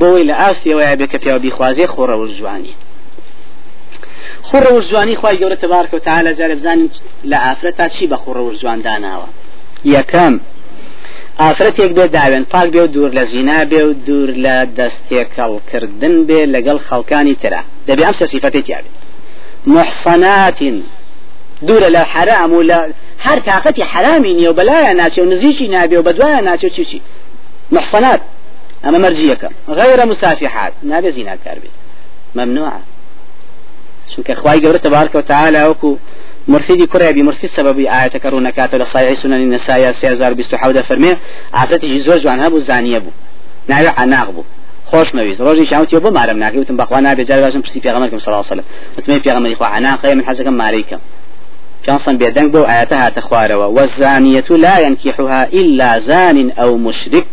بۆی 0.00 0.22
لە 0.28 0.34
ئاستیەوەیە 0.40 0.94
بێ 1.00 1.06
کە 1.12 1.18
پیاوە 1.22 1.40
بیخوازێ 1.44 1.86
خۆڕە 1.94 2.16
و 2.18 2.26
جوانی 2.38 2.74
خوڕە 4.48 4.70
وژوانی 4.76 5.16
خی 5.20 5.36
گەورە 5.40 5.56
تبارکە 5.64 5.94
و 5.94 6.04
تعالە 6.08 6.30
جارە 6.38 6.54
بزانین 6.60 6.90
لە 7.30 7.38
ئافرەتا 7.44 7.86
چی 7.94 8.04
بە 8.10 8.16
خوڕە 8.22 8.42
وژوان 8.48 8.78
داناوە 8.86 9.28
یەکەم. 9.96 10.34
ئافرەتێک 11.42 11.90
بێ 11.96 12.06
داوێن 12.16 12.44
پاک 12.52 12.68
بێ 12.74 12.80
و 12.84 12.86
دوور 12.94 13.10
لە 13.18 13.24
زینا 13.32 13.60
بێ 13.70 13.80
و 13.88 13.92
دوور 14.06 14.30
لە 14.44 14.56
دەست 14.78 15.18
تێکەڵکردن 15.18 16.14
بێ 16.28 16.40
لەگەڵ 16.54 16.78
خەڵکانی 16.88 17.36
ترا. 17.42 17.62
دەبێ 17.88 18.02
ئەم 18.06 18.14
سێ 18.22 18.29
سیفەتەی 18.29 18.62
تیابێت 18.66 18.94
محصنات 19.74 20.60
دوورە 21.66 21.88
لە 21.96 22.02
حرام 22.12 22.52
و 22.52 22.62
لە 22.70 22.78
هەر 23.26 23.38
تاقەتی 23.46 23.82
حرامی 23.92 24.32
نیە 24.38 24.48
و 24.50 24.56
بەلایە 24.58 24.92
ناچێ 25.00 25.18
و 25.22 25.30
نزیکی 25.32 25.68
نابێ 25.74 25.96
و 25.98 26.06
بەدوایە 26.08 26.40
ناچێ 26.48 26.68
چیچی 26.76 27.00
محصنات. 27.74 28.20
ئەمە 28.84 28.98
مەرجیەکە 29.04 29.48
غير 29.80 29.98
مسافحات. 30.12 30.72
نابێ 30.90 31.10
زیناکار 31.16 31.58
بێت. 31.62 31.74
ممنوعە. 32.38 32.80
چونکە 34.12 34.32
خوای 34.40 34.60
گەورە 34.62 34.80
تبارك 34.80 35.14
وتعالى 35.14 35.64
وكو 35.64 35.96
مرسيدي 36.48 36.86
كريبي 36.86 37.22
مرسيد 37.22 37.50
سببي 37.50 37.90
آية 37.90 38.08
كرونا 38.08 38.50
كاتل 38.50 38.86
صحيح 38.86 39.22
سنن 39.22 39.58
بيستو 40.34 40.56
حودة 40.56 40.82
فرمي 40.82 41.16
عفرتي 41.54 42.00
زوج 42.00 42.26
عنها 42.26 42.48
بو 42.48 42.58
زانية 42.58 42.98
بو 42.98 43.10
ناوي 43.68 43.88
عناق 43.88 44.30
بو 44.30 44.42
خوش 44.90 45.08
مەویست 45.08 45.40
ڕۆژی 45.46 45.70
شاوتی 45.70 45.96
بۆ 45.96 46.10
مارم 46.18 46.38
ناکە 46.44 46.56
وتم 46.56 46.76
بەخوا 46.76 46.98
نابێ 47.06 47.24
جار 47.28 47.40
باشم 47.40 47.60
پرسی 47.60 47.80
پێغەمەرکەم 47.80 48.18
صلی 48.20 48.28
الله 48.28 48.44
عليه 48.44 48.52
وسلم. 48.52 48.64
وتمەی 48.98 49.20
پێغەمەری 49.26 49.56
خوا 49.58 49.66
عناقەیە 49.76 50.14
من 50.18 50.24
حەزەکەم 50.28 50.56
ماریکەم. 50.62 51.00
جانسن 51.86 52.18
بێدەنگ 52.18 52.48
بۆ 52.54 52.60
ئاەتە 52.70 52.96
هاتە 53.02 53.20
خوارەوە. 53.26 53.66
والزانية 53.76 54.48
لا 54.50 54.78
ينكحها 54.86 55.42
إلا 55.60 56.00
زان 56.00 56.50
أو 56.50 56.78
مشرك 56.78 57.26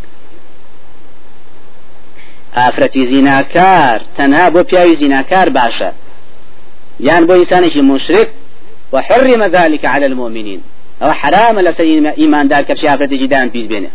ئافرەتی 2.58 3.06
زیناکار 3.12 4.02
تەنها 4.18 4.46
بۆ 4.54 4.62
پیاوی 4.70 4.96
زیناکار 4.96 5.50
باشە 7.00 7.08
يعني 7.08 7.26
بو 7.26 7.34
إنسانش 7.34 7.78
مشرك 7.78 8.32
وحرم 8.92 9.44
ذلك 9.44 9.86
على 9.86 10.06
المؤمنين. 10.06 10.62
أو 11.02 11.12
حرام 11.12 11.60
لسي 11.60 12.14
إيمان 12.18 12.48
ذلك 12.48 12.72
بشافة 12.72 13.06
جدان 13.06 13.50
بيز 13.50 13.68
بينه. 13.68 13.90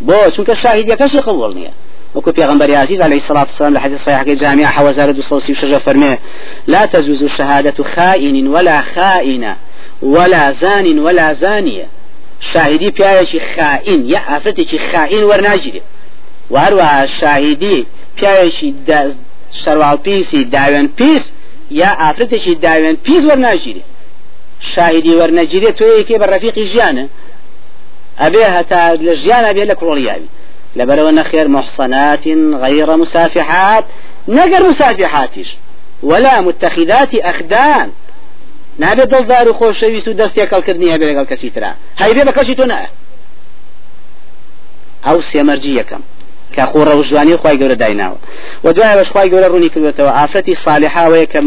بو 0.00 0.30
چونك 0.36 0.50
الشاهد 0.50 0.88
يكش 0.88 1.16
قبولني 1.16 1.70
وكو 2.14 2.32
پیغمبر 2.32 2.74
عزيز 2.74 3.00
عليه 3.02 3.16
الصلاة 3.16 3.46
والسلام 3.50 3.74
لحديث 3.74 4.04
صحيح 4.06 4.22
جامعة 4.22 4.70
حوزارة 4.70 5.10
دوصوصي 5.10 5.52
وشجة 5.52 5.78
فرميه 5.78 6.18
لا 6.66 6.86
تجوز 6.86 7.24
شهادة 7.24 7.84
خائن 7.84 8.48
ولا 8.48 8.80
خائنة 8.80 9.56
ولا 10.02 10.52
زان 10.52 10.98
ولا 10.98 11.34
زانية. 11.34 11.86
شاهدي 12.40 12.90
پیايشي 12.90 13.40
خائن 13.56 14.10
يا 14.10 14.36
أفتي 14.36 14.78
خائن 14.78 15.24
ورناجري 15.24 15.82
وهروها 16.50 17.06
شاهدي 17.06 17.86
پیايشي 18.20 18.72
شروع 19.64 19.94
بيسي 19.94 20.44
داوين 20.44 20.90
بيس 20.98 21.22
یا 21.70 21.90
ئافرەتێکی 22.00 22.54
داوێن 22.64 22.96
پیس 23.06 23.22
وەرناژیری 23.30 23.84
شاهدی 24.72 25.12
وەرنەگیرێت 25.20 25.74
تۆ 25.78 25.86
یەکێ 26.00 26.16
بە 26.20 26.26
ڕەفیقی 26.32 26.64
ژیانە 26.72 27.04
ئەبێ 28.22 28.44
هەتا 28.56 28.82
لە 29.06 29.14
ژیانە 29.22 29.50
بێ 29.56 29.64
لە 29.70 29.74
کڕۆڵیاوی 29.80 30.28
لەبەرەوە 30.78 31.12
نەخێر 31.18 31.46
محصنات 31.56 32.24
غير 32.64 32.96
مسافحات. 32.96 33.84
نەگەر 34.28 34.62
مسافحاتیش 34.70 35.48
ولا 36.02 36.40
متخذات 36.40 37.12
أخدان. 37.14 37.88
نابێ 38.82 39.04
دڵدار 39.12 39.46
و 39.48 39.52
خۆشەویست 39.58 40.08
و 40.08 40.18
دەستێکەڵکردنی 40.20 40.92
هەبێ 40.94 41.04
لەگەڵ 41.10 41.26
کەسی 41.32 41.50
ترا 41.54 41.72
هەیبێ 42.02 42.22
بە 42.28 42.32
کەسی 42.38 42.54
تۆ 42.58 42.64
نە 42.72 42.78
ئەو 45.06 45.18
سێمەرجی 45.30 45.72
یەکەم 45.80 46.02
کە 46.54 46.62
خۆڕە 46.70 46.94
وژوانی 46.98 47.36
خی 47.42 47.56
گەورە 47.60 47.76
دایناوە. 47.82 48.18
و 48.64 48.72
دوای 48.72 48.94
بەش 48.98 49.08
خی 49.14 49.28
گەورە 49.32 49.48
ڕوونی 49.52 49.70
کردوێتەوە 49.74 50.12
ئافرەتی 50.18 50.54
ساالحاوەیە 50.64 51.26
کەم 51.32 51.46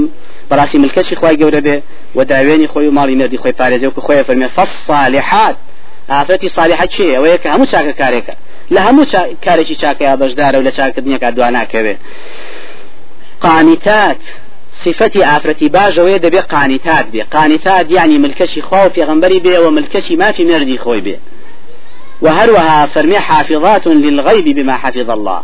بەڕاستی 0.49 0.77
ملکەشی 0.83 1.15
خی 1.21 1.35
گەورە 1.41 1.61
بێ 1.65 1.75
و 2.17 2.19
داوێنی 2.31 2.67
خۆی 2.71 2.87
و 2.89 2.93
ماڵی 2.97 3.15
نردی 3.21 3.37
خۆی 3.43 3.53
پارێزە 3.59 3.85
و 3.87 4.01
خۆی 4.07 4.23
فەرمێ 4.27 4.47
فەصالحات 4.57 5.55
ئافرەتی 6.11 6.49
صالحات 6.57 6.89
چێ 6.95 7.05
ئەوەیە 7.15 7.37
کە 7.43 7.47
هەموو 7.53 7.71
چاکە 7.73 7.93
کارێکە. 8.01 8.33
لە 8.73 8.79
هەموو 8.85 9.05
کارێکی 9.45 9.75
چاکەیا 9.81 10.15
بەشدارە 10.21 10.57
و 10.59 10.63
لە 10.67 10.71
چاکردنیەکە 10.77 11.27
دواناکەوێ. 11.37 11.95
قانیتات. 13.45 14.21
صفەتی 14.83 15.21
ئافرەتی 15.29 15.69
باشەوەی 15.75 16.19
دەبێ 16.25 16.41
قانیتات 16.53 17.05
بێ. 17.13 17.23
قانیتات 17.35 17.85
یعنی 17.91 18.17
ملکەشی 18.25 18.61
خوا 18.67 18.81
و 18.85 18.89
پێغمبەری 18.95 19.39
بێ 19.45 19.55
و 19.63 19.67
ملکەشی 19.77 20.15
مافی 20.21 20.43
مردی 20.49 20.77
خۆی 20.83 21.01
بێ. 21.05 21.15
وهروها 22.21 22.85
فرمي 22.85 23.19
حافظات 23.19 23.87
للغيب 23.87 24.45
بما 24.55 24.73
حفظ 24.73 25.09
الله. 25.09 25.41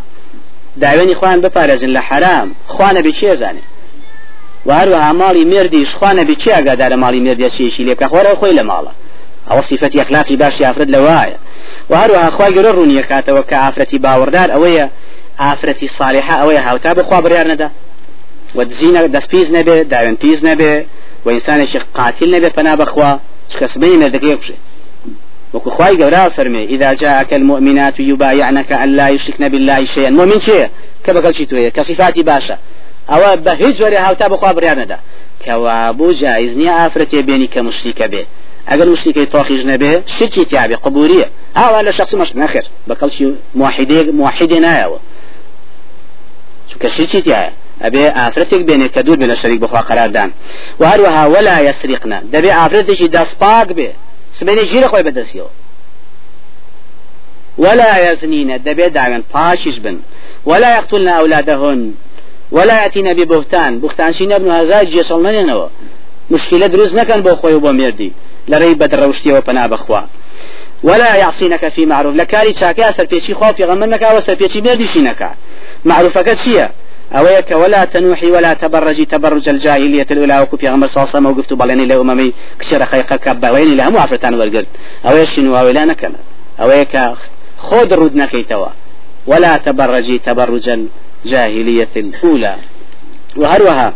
داوێنی 0.81 1.15
خوان 1.15 1.41
بپارێزن 1.41 1.97
لە 1.97 1.97
حرام 1.97 2.55
خوانە 2.67 3.01
زانێ؟ 3.41 3.63
وهروها 4.65 5.13
ماڵی 5.13 5.45
مردیش 5.53 5.89
خوانە 5.99 6.23
بچێ 6.29 6.51
ئەگادارە 6.57 6.97
ماڵی 7.03 7.21
مردی 7.27 7.49
چێشی 7.49 7.83
لێ 7.87 7.95
بکە؟ 7.95 8.07
خۆرە 8.13 8.33
خۆی 8.39 8.53
لە 8.59 8.63
ماڵە. 8.69 8.91
ئەوە 9.49 9.61
صفەتی 9.69 9.99
ئەخلاقی 9.99 10.37
باشی 10.37 10.63
ئافرەت 10.63 10.89
لەوایە 10.95 11.37
وهروها 11.89 12.29
خوای 12.29 12.53
گەورە 12.55 12.71
ڕوونیە 12.77 13.03
کاتەوە 13.11 13.41
کە 13.49 13.55
ئافرەتی 13.63 13.99
باوەڕدار 14.05 14.49
ئەوەیە 14.55 14.87
ئافرەتی 15.39 15.89
صالحە 15.97 16.35
ئەوەیە 16.41 16.61
هاوتا 16.67 16.93
بخوا 16.93 17.21
بڕیار 17.21 17.47
نەدا. 17.51 17.69
و 18.55 18.65
دزینە 18.65 19.01
دەستپیز 19.15 19.47
نەبێ 19.57 19.77
داوێن 19.93 20.15
پیز 20.21 20.39
نەبێ 20.49 20.73
و 21.25 21.27
ئینسانێکی 21.35 21.79
قاتل 21.97 22.29
نەبێ 22.35 22.49
پەنا 22.57 22.73
كسبين 23.59 23.99
مردك 23.99 24.23
يكشي 24.23 24.53
وكو 25.57 25.69
خواي 25.69 26.03
قورا 26.03 26.29
فرمي 26.29 26.63
إذا 26.63 26.93
جاءك 26.93 27.33
المؤمنات 27.33 27.99
يبايعنك 27.99 28.71
أن 28.71 28.95
لا 28.95 29.09
يشركن 29.09 29.49
بالله 29.49 29.85
شيئا. 29.85 30.09
مؤمن 30.09 30.41
شيء 30.41 30.69
كبقل 31.03 31.33
شيء 31.35 31.69
كصفاتي 31.69 32.23
باشا. 32.23 32.57
أو 33.09 33.35
بهج 33.35 33.83
وري 33.83 33.97
هاوتا 33.97 34.27
بخوا 34.27 34.51
بريانا 34.51 34.83
دا 34.83 34.99
كوابو 35.45 36.11
جائز 36.11 36.57
نيا 36.57 36.85
آفرتي 36.85 37.21
بيني 37.21 37.47
كمشركة 37.47 38.07
به. 38.07 38.25
اگر 38.69 38.85
مشركي 38.85 39.25
توخيج 39.25 39.65
نبه 39.65 40.03
شركي 40.19 40.45
تابع 40.45 40.75
قبورية 40.75 41.29
أو 41.57 41.75
على 41.75 41.93
شخص 41.93 42.13
مش 42.13 42.35
ناخر 42.35 42.63
بقل 42.87 43.11
شي 43.11 43.31
موحدي 43.55 44.11
موحدنا 44.11 44.79
يا 44.79 44.99
شو 46.73 46.79
كشركي 46.79 47.21
تابع 47.21 47.51
أبي 47.81 48.07
آفرتك 48.09 48.61
بين 48.61 48.87
كدور 48.87 49.15
بين 49.15 49.31
الشريك 49.31 49.59
بخوا 49.61 49.79
قرار 49.79 50.09
دان. 50.09 50.31
وهروها 50.79 51.25
ولا 51.25 51.59
يسرقنا 51.59 52.23
دبي 52.33 52.53
آفرتك 52.53 53.01
داس 53.03 53.33
باق 53.41 53.67
به 54.41 54.51
سبيني 54.51 54.67
جيرا 54.67 54.87
خوي 54.87 55.03
بدسيو 55.03 55.45
ولا 57.57 58.11
يزنين 58.11 58.63
دبي 58.63 58.89
داغن 58.89 59.23
باشش 59.33 59.77
بن. 59.77 59.99
ولا 60.45 60.75
يقتلن 60.75 61.07
أولادهن. 61.07 61.93
ولا 62.51 62.83
يأتين 62.83 63.13
ببهتان. 63.13 63.79
بهتان 63.79 64.13
شين 64.13 64.31
ابن 64.31 64.51
هذا 64.51 64.83
جيسل 64.83 65.21
ننو 65.23 65.69
مشكلة 66.31 66.67
دروز 66.67 66.95
نكن 66.95 67.21
بو 67.21 67.35
خوي 67.35 67.53
وبو 67.53 67.71
مردي. 67.71 68.13
لري 68.47 68.73
بدر 68.73 69.05
روشتي 69.05 69.33
وبنا 69.33 69.67
بخوا. 69.67 70.01
ولا 70.83 71.15
يعصينك 71.15 71.69
في 71.69 71.85
معروف. 71.85 72.15
لكاري 72.15 72.53
شاكي 72.53 72.89
أسر 72.89 73.05
بيشي 73.05 73.33
خوف 73.33 73.59
يغمنك 73.59 74.03
أو 74.03 74.17
أسر 74.17 74.33
بيشي 74.33 74.61
مردي 74.61 74.87
شينك 74.87 75.31
معروفك 75.85 76.29
أويك 77.13 77.51
ولا 77.51 77.85
تنوحي 77.85 78.31
ولا 78.31 78.53
تبرجي 78.53 79.05
تبرج 79.05 79.49
الجاهلية 79.49 80.07
الأولى. 80.11 80.41
وكو 80.41 80.57
في 80.57 80.69
غمر 80.69 80.87
صلصة 80.87 81.19
موقفتو 81.19 81.55
بلاني 81.55 81.85
لو 81.85 82.01
أمامي 82.01 82.33
كسر 82.59 82.85
خيقك 82.85 83.29
بغيني 83.29 83.75
لها 83.75 83.89
مو 83.89 83.99
عفرتان 83.99 84.33
ورقل 84.33 84.65
أويك 85.05 85.29
شنو؟ 85.29 85.57
أولا 85.57 85.85
نكنا 85.85 86.19
أويك 86.59 86.99
خود 87.57 87.93
رودنا 87.93 88.25
كيتوا 88.25 88.67
ولا 89.27 89.57
تبرجي 89.57 90.17
تبرج 90.17 90.69
الجاهلية 90.69 91.93
الأولى. 91.95 92.55
وهروها 93.37 93.93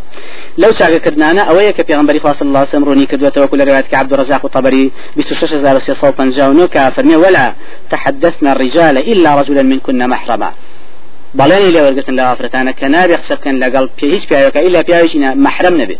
لو 0.58 0.72
شاك 0.72 1.02
كردنانا 1.02 1.42
أويك 1.42 1.86
في 1.86 1.94
غنبري 1.94 2.20
صلى 2.20 2.42
الله 2.42 2.62
وسلم 2.62 2.84
روني 2.84 3.06
كدوة 3.06 3.32
وكل 3.38 3.64
رواية 3.68 3.84
عبد 3.92 4.12
الرزاق 4.12 4.44
الطبري 4.44 4.92
بسوشش 5.16 5.54
زار 5.54 5.78
سيصوبا 5.78 6.32
جاونوكا 6.36 6.90
فرمي 6.90 7.16
ولا 7.16 7.54
تحدثنا 7.90 8.52
الرجال 8.52 8.98
إلا 8.98 9.40
رجلا 9.40 9.62
منكن 9.62 10.08
محرما. 10.08 10.52
بەڵێنی 11.38 11.70
لێ 11.74 11.80
وەرگتن 11.86 12.14
لە 12.18 12.24
ئافرەتانە 12.28 12.72
کە 12.80 12.86
نابێ 12.94 13.16
قسە 13.22 13.34
بکەن 13.38 13.56
لەگەڵ 13.64 13.84
پێ 13.98 14.06
هیچ 14.14 14.24
پیاوەکە 14.28 14.60
ئیلا 14.64 14.82
پیاویشینە 14.88 15.30
محرم 15.44 15.74
نەبێ 15.82 15.96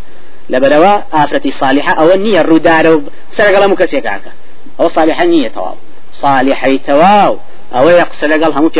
لەبەرەوە 0.52 0.92
ئافرەتی 1.14 1.52
صالحە 1.60 1.92
ئەوە 2.00 2.16
نییە 2.24 2.42
ڕوودارە 2.48 2.90
و 2.96 3.00
سەرگەڵ 3.36 3.62
هەموو 3.64 3.80
کەسێکاکە 3.82 4.32
ئەوە 4.78 4.90
صالحە 4.96 5.24
نییە 5.32 5.50
تەواو 5.56 5.78
صالحەی 6.22 6.78
تەواو 6.88 7.34
ئەوەیە 7.74 8.04
قسە 8.10 8.26
لەگەڵ 8.32 8.50
هەموو 8.56 8.70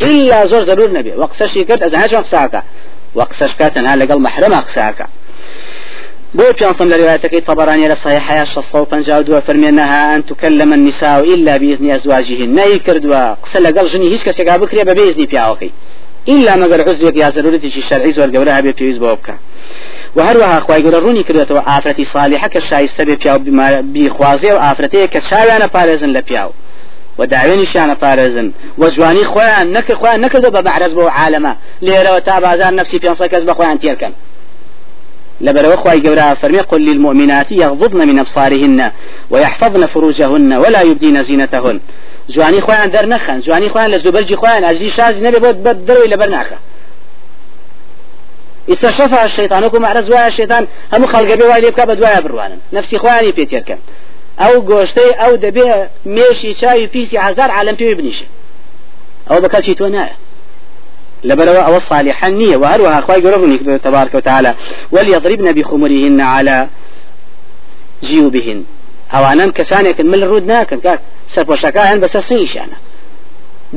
إلا 0.00 0.46
زۆر 0.46 0.62
ضرور 0.70 0.90
نەبێ 0.98 1.12
وە 1.20 1.26
قسەشی 1.32 1.64
کرد 1.68 1.80
ئەزانە 1.84 2.08
چۆن 2.12 2.22
قساکە 2.26 2.60
وە 3.16 3.24
قسەش 3.30 3.52
کاتەنا 3.60 3.92
لەگەڵ 4.02 4.18
محرمە 4.26 4.60
قساکە 4.66 5.06
بو 6.34 6.44
بيانصم 6.58 6.88
لروايتك 6.88 7.46
طبراني 7.46 7.88
لصحيح 7.88 8.32
يا 8.32 8.44
شصو 8.44 8.84
فنجاود 8.84 9.38
فرمينها 9.38 10.16
أن 10.16 10.26
تكلم 10.26 10.72
النساء 10.72 11.34
إلا 11.34 11.56
بإذن 11.56 11.90
أزواجهن. 11.90 12.54
نهي 12.54 12.78
كردوا. 12.78 13.34
قسل 13.34 13.78
قل 13.78 13.88
جني 13.88 14.12
هيش 14.12 14.24
كسيقا 14.24 14.56
بكري 14.56 14.84
بإذن 14.84 15.24
بياوكي 15.24 15.70
إلا 16.28 16.52
قال 16.52 16.88
عزوك 16.88 17.16
يا 17.16 17.28
ضرورتي 17.28 17.82
شرعي 17.82 18.12
زور 18.12 18.36
قولها 18.36 18.60
بيبيوز 18.60 18.98
بوبكا 18.98 19.34
وهروها 20.16 20.58
أخوي 20.58 20.76
يقول 20.76 21.02
روني 21.02 21.22
كردوا 21.22 21.78
آفرتي 21.78 22.04
صالحة 22.04 22.48
كشايسته 22.48 23.04
بيبياو 23.04 23.38
بخوازي 23.82 24.52
وآفرتي 24.52 25.06
كشاوانة 25.06 25.66
بارزن 25.66 26.12
لبياو 26.12 26.50
وداوێنی 27.18 27.66
شانە 27.72 27.96
پارێزن 28.02 28.48
وەجوانی 28.80 29.24
خۆیان 29.32 29.66
نەکرد 29.76 29.98
خۆیان 30.00 30.20
نەکردو 30.24 30.50
بە 30.54 30.60
بەعرز 30.66 30.92
بۆ 30.98 31.04
عالەمە 31.18 31.52
لێرەوە 31.86 32.20
تا 32.26 32.40
بازار 32.40 32.72
نفسی 32.72 32.98
پێ 32.98 33.28
کەس 33.32 33.42
لبر 35.40 35.72
وخواي 35.72 36.00
جورا 36.00 36.34
فرمي 36.34 36.60
قل 36.60 36.80
للمؤمنات 36.80 37.52
يغضضن 37.52 38.08
من 38.08 38.18
أبصارهن 38.18 38.90
ويحفظن 39.30 39.86
فروجهن 39.86 40.52
ولا 40.52 40.82
يبدين 40.82 41.24
زينتهن. 41.24 41.80
جواني 42.30 42.60
خوان 42.60 42.90
در 42.90 43.06
نخن 43.06 43.40
جواني 43.40 43.68
خوان 43.68 43.90
لزبرجي 43.90 44.36
خوان 44.36 44.64
أجلي 44.64 44.90
شاز 44.90 45.14
نبي 45.22 45.38
بود 45.38 45.62
بدروي 45.62 46.06
لبرناخه 46.06 46.56
استشفى 48.68 49.24
الشيطان 49.24 49.64
وكم 49.64 49.86
على 49.86 50.02
زوايا 50.02 50.28
الشيطان 50.28 50.66
هم 50.92 51.06
خلق 51.06 51.34
بي 51.34 51.42
وايد 51.42 51.64
يبقى 51.64 51.86
بدوايا 51.86 52.20
بروانا 52.20 52.56
نفسي 52.72 52.98
خواني 52.98 53.32
بيتير 53.32 53.60
كان 53.60 53.78
أو 54.40 54.64
گۆشتەی 54.68 55.12
ئەو 55.20 55.36
دەبێ 55.36 55.68
مێشی 56.06 56.54
چاوی 56.60 56.86
پیسی 56.86 57.16
هزار 57.16 57.50
عالم 57.50 57.76
پێوی 57.76 57.96
بنیشە 57.98 58.26
ئەو 59.30 59.40
بەکەچی 59.44 59.74
تۆ 59.78 59.86
لبروا 61.24 61.62
أو 61.68 61.76
الصالحة 61.76 62.28
نية 62.28 62.56
وهروها 62.56 62.98
أخوي 62.98 63.78
تبارك 63.78 64.14
وتعالى. 64.14 64.54
وليضربن 64.92 65.52
بخمرهن 65.52 66.20
على 66.20 66.68
جيوبهن. 68.04 68.64
أوانا 69.14 69.46
كسانك 69.46 70.00
من 70.00 70.14
الرود 70.14 70.46
ناكن 70.46 70.80
كاك. 70.80 71.00
سرپۆشەکان 71.34 71.98
بەسەر 72.02 72.22
سیشانە 72.30 72.78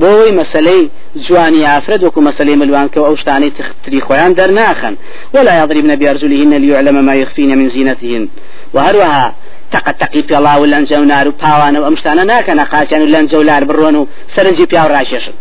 بۆی 0.01 0.31
مەسلەی 0.39 0.81
جوانی 1.25 1.61
ئافرەت 1.69 2.01
وەکو 2.03 2.19
مەسلەی 2.29 2.55
ملوانکە 2.61 2.97
و 2.97 3.05
ئەو 3.07 3.15
شتانەی 3.21 3.51
تری 3.83 4.01
خۆیان 4.07 4.31
دەرناخن 4.39 4.93
ولا 5.33 5.53
يضربن 5.61 5.95
بأرجلهن 5.95 6.53
ليعلم 6.63 7.05
ما 7.05 7.15
يخفين 7.15 7.57
من 7.57 7.69
زينتهن. 7.69 8.27
وهروها 8.73 9.35
تقطقي 9.71 10.21
في 10.27 10.37
الله 10.37 10.59
ولنجا 10.59 10.99
ونار 10.99 11.27
وباوان 11.27 11.77
وأمشتانا 11.77 12.23
ناكن 12.23 12.59
قاچان 12.59 13.01
ولنجا 13.01 13.37
ولار 13.37 13.63
برون 13.63 13.95
وسرنجي 13.95 14.65
بياو 14.65 14.87
راشيشن 14.87 15.33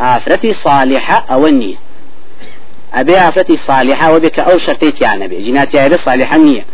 ئافرەتی 0.00 0.52
صالحة 0.64 1.18
ئەوە 1.30 1.50
نییە. 1.60 1.78
ئەبێ 2.96 3.16
ئافرەتی 3.24 3.56
صالحة 3.66 4.06
و 4.14 4.20
بێکە 4.20 4.42
ئەو 4.48 4.58
شەرتەی 4.66 4.92
تیانە 4.98 5.26
بێ. 5.30 5.38
جیناتیایە 5.46 5.98
صالحة 6.06 6.36
نییە. 6.46 6.64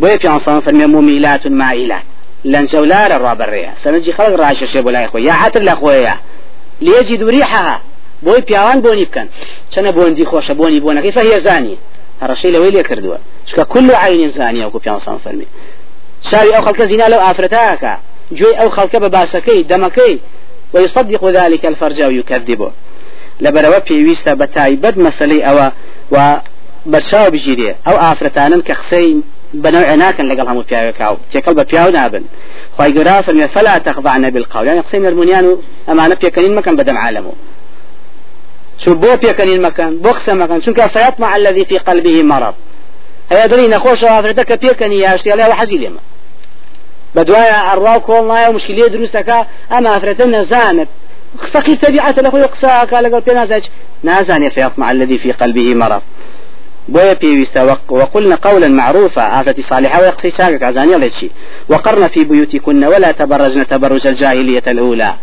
بۆیە 0.00 0.16
پیانسان 0.22 0.60
فەرمێ 0.64 0.86
مومیلات 0.94 1.46
مائلات 1.46 2.06
لەنجەولارە 2.52 3.16
ڕابەڕێە. 3.24 3.72
سەرنجی 3.82 4.12
خەڵک 4.16 4.34
ڕاشەشێ 4.42 4.80
بۆ 4.84 4.90
لای 4.94 5.06
خۆی. 5.10 5.22
یا 5.28 5.34
حتر 5.40 5.62
لە 5.68 5.74
خۆیە؟ 5.80 6.14
لێجی 6.86 7.16
دووریحها 7.20 7.80
بۆی 8.24 8.40
پیاوان 8.48 8.78
بۆنی 8.84 9.06
بکەن. 9.08 9.28
چەنە 9.72 9.90
بۆندی 9.96 10.24
خۆشە 10.30 10.54
بۆنی 10.60 10.80
بۆنەکەی 10.84 11.12
فەهێ 11.16 11.38
زانی؟ 11.46 11.76
هەڕەشەی 12.22 12.52
لەوەی 12.54 12.72
لێ 12.76 12.82
کردووە. 12.88 13.18
چکە 13.52 13.64
كل 13.72 13.90
عین 13.90 14.30
زانیە 14.38 14.64
وەکو 14.66 14.78
پیانسان 14.84 15.18
فەرمی 15.24 15.46
شاوی 16.30 16.52
ئەو 16.54 16.62
خەڵکە 16.66 16.84
زینا 16.90 17.06
لەو 17.12 17.20
ئافرەتاکە 17.26 17.94
گوێی 18.38 18.54
ئەو 18.60 18.68
خەڵکە 18.76 18.98
بە 19.04 19.08
باسەکەی 19.16 19.60
دەمەکەی 19.70 20.14
ويصدق 20.72 21.24
ذلك 21.24 21.66
الفرج 21.66 22.02
ويكذبه. 22.02 22.70
لبروا 23.40 23.78
بيويستا 23.78 24.34
بتايبد 24.34 24.98
مسلي 24.98 25.42
أو 25.42 25.70
و 26.10 26.36
برشاو 26.86 27.30
بجيري. 27.30 27.74
أو 27.86 27.96
آفرتانن 27.96 28.60
كخسي 28.60 29.20
بنوع 29.54 29.94
ناكن 29.94 30.28
لقل 30.28 30.48
همو 30.48 30.62
بياو 30.62 30.92
كاو. 30.92 31.16
تيكل 31.32 31.54
بياو 31.54 31.90
نابن. 31.90 32.24
خواهي 32.76 32.92
قرافر 32.92 33.48
فلا 33.48 33.78
تخضعن 33.78 34.30
بالقول. 34.30 34.66
يعني 34.66 34.80
قسيم 34.80 35.06
المنيان 35.06 35.56
أمانة 35.88 36.14
بيكنين 36.14 36.54
مكان 36.54 36.76
بدم 36.76 36.96
عالمه 36.96 37.32
شو 38.84 38.94
بو 38.94 39.16
بيكنين 39.16 39.62
مكان؟ 39.62 39.98
بوخس 39.98 40.28
مكان. 40.28 40.62
شو 40.62 40.72
فيطمع 40.74 41.36
الذي 41.36 41.64
في 41.64 41.78
قلبه 41.78 42.22
مرض. 42.22 42.54
هيا 43.32 43.46
دري 43.46 43.68
نخوش 43.68 44.04
آفرتك 44.04 44.60
بيكني 44.60 44.98
يا 44.98 45.14
أشتي 45.14 45.32
الله 45.32 45.48
وحزي 45.48 45.76
لما 45.76 45.98
بدوايا 47.14 47.98
كول 47.98 48.28
نايا 48.28 48.48
ومشكلة 48.48 48.86
دروسك 48.86 49.46
أما 49.72 49.96
أفرت 49.96 50.22
نزانت 50.22 50.88
فقير 51.52 51.76
تبعة 51.76 52.14
له 52.18 52.38
يقساك 52.38 52.92
لقل 52.92 53.20
بنازج 53.20 53.64
نازاني 54.02 54.50
فيطمع 54.50 54.90
الذي 54.90 55.18
في 55.18 55.32
قلبه 55.32 55.74
مرض 55.74 56.02
بويا 56.88 57.12
وقلنا 57.90 58.34
قولا 58.34 58.68
معروفا 58.68 59.40
آفتي 59.40 59.62
صالحة 59.62 60.00
ويقصي 60.00 60.30
شاكك 60.30 60.62
عزاني 60.62 60.96
لشي 60.96 61.30
وقرن 61.68 62.08
في 62.08 62.24
بيوتكن 62.24 62.84
ولا 62.84 63.12
تبرجن 63.12 63.66
تبرج 63.66 64.06
الجاهلية 64.06 64.62
الأولى. 64.66 65.14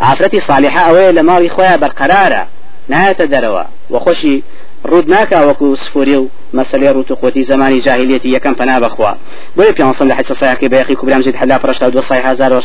عفرتي 0.00 0.40
صالحة 0.48 0.80
أوي 0.80 1.12
لما 1.12 1.48
خويا 1.48 1.76
برقرارة 1.76 2.46
نهاية 2.88 3.12
دروا 3.12 3.62
وخشي 3.90 4.42
ڕوود 4.90 5.06
ناکە 5.14 5.38
وەکو 5.48 5.76
سفوری 5.76 6.16
و 6.16 6.28
مەسلەی 6.54 6.92
ڕوت 6.96 7.10
و 7.10 7.14
قوتی 7.14 7.44
زمانی 7.44 7.80
جاهلیەتی 7.80 8.34
یەکەم 8.36 8.54
پنا 8.60 8.80
بخوا 8.80 9.16
بۆی 9.56 9.72
پیانسم 9.72 10.08
لە 10.08 10.14
حجە 10.18 10.40
سایقی 10.40 10.68
بەیقی 10.68 10.94
کوبرام 10.94 11.22
زید 11.22 11.36
حلا 11.36 11.58
پرشتا 11.58 11.90
دو 11.90 12.02
سای 12.02 12.18
هزار 12.18 12.52
و 12.52 12.60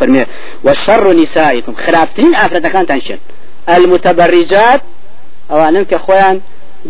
فەرمێ 0.00 0.26
وشر 0.64 1.12
نسائكم. 1.12 1.74
خراپترین 1.74 2.34
ئافرەتەکانتان 2.34 3.00
چن 3.06 3.18
المتبرجات 3.68 4.80
ئەوانن 5.50 5.84
کە 5.90 5.98
خۆیان 6.04 6.36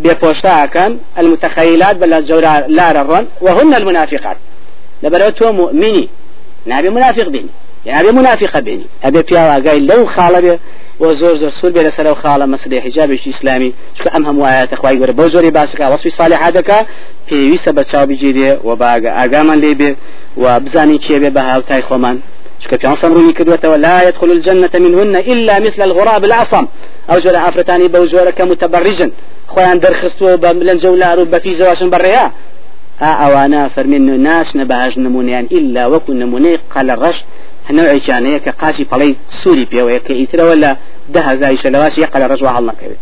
بێپۆشتاکەن 0.04 0.92
المتخيلات 1.18 1.96
بل 1.96 2.22
جورا 2.22 2.54
لا 2.68 2.92
ررن 2.92 3.26
وهن 3.40 3.74
المنافقات. 3.74 4.36
لبرو 5.02 5.30
تو 5.30 5.52
مؤمني. 5.52 6.08
نبي 6.66 6.90
منافق 6.90 7.28
بيني. 7.28 7.48
يعني 7.86 8.10
منافقة 8.10 8.60
بيني. 8.60 8.86
أبي 9.04 9.22
وزور 11.00 11.38
زور 11.38 11.50
سور 11.50 11.70
بلا 11.70 11.90
سلو 11.96 12.14
خالة 12.14 12.46
مسألة 12.46 12.80
حجاب 12.80 13.10
إسلامي 13.28 13.72
شو 13.98 14.08
أم 14.16 14.26
هم 14.26 14.38
وآيات 14.38 14.72
أخوي 14.72 15.00
ور 15.00 15.10
بوزوري 15.10 15.50
باسك 15.50 15.80
وصفي 15.80 16.10
صالح 16.10 16.46
هذاك 16.46 16.86
في 17.28 17.50
ويسا 17.50 17.70
بتشاو 17.70 18.06
بجيدي 18.06 18.56
وباقى 18.64 19.24
أقامان 19.24 19.60
ليبي 19.60 19.96
وبزاني 20.36 20.98
كيبي 20.98 21.30
بها 21.30 21.58
وتاي 21.58 21.82
خومان 21.82 22.20
شو 22.60 22.76
كان 22.76 22.96
صمروني 22.96 23.32
كدوة 23.32 23.64
ولا 23.64 24.08
يدخل 24.08 24.30
الجنة 24.32 24.70
منهن 24.74 25.16
إلا 25.16 25.58
مثل 25.58 25.82
الغراب 25.82 26.24
العصم. 26.24 26.66
أو 27.10 27.18
جل 27.18 27.36
عفرتاني 27.36 27.88
بوزورك 27.88 28.40
متبرجا 28.40 29.10
خوان 29.48 29.80
درخستو 29.80 30.36
بلن 30.36 30.78
جولار 30.78 31.20
وبفي 31.20 31.54
زواشن 31.54 31.90
بريها 31.90 32.32
ها 33.00 33.12
أوانا 33.26 33.68
فرمين 33.68 34.20
ناس 34.20 34.56
نبهاج 34.56 34.98
نمونيان 34.98 35.44
إلا 35.52 35.86
وكو 35.86 36.12
نموني 36.12 36.58
قال 36.74 36.90
الرش 36.90 37.18
نوعي 37.70 38.00
كان 38.00 38.38
كقاشي 38.38 38.84
فلي 38.84 39.16
سوري 39.44 39.64
بيوي 39.64 39.98
كإثر 39.98 40.44
ولا 40.44 40.76
ده 41.08 41.34
زايش 41.40 41.66
لواشي 41.66 42.04
قال 42.04 42.22
الرجوع 42.22 42.58
الله 42.58 42.72
كبير. 42.72 42.96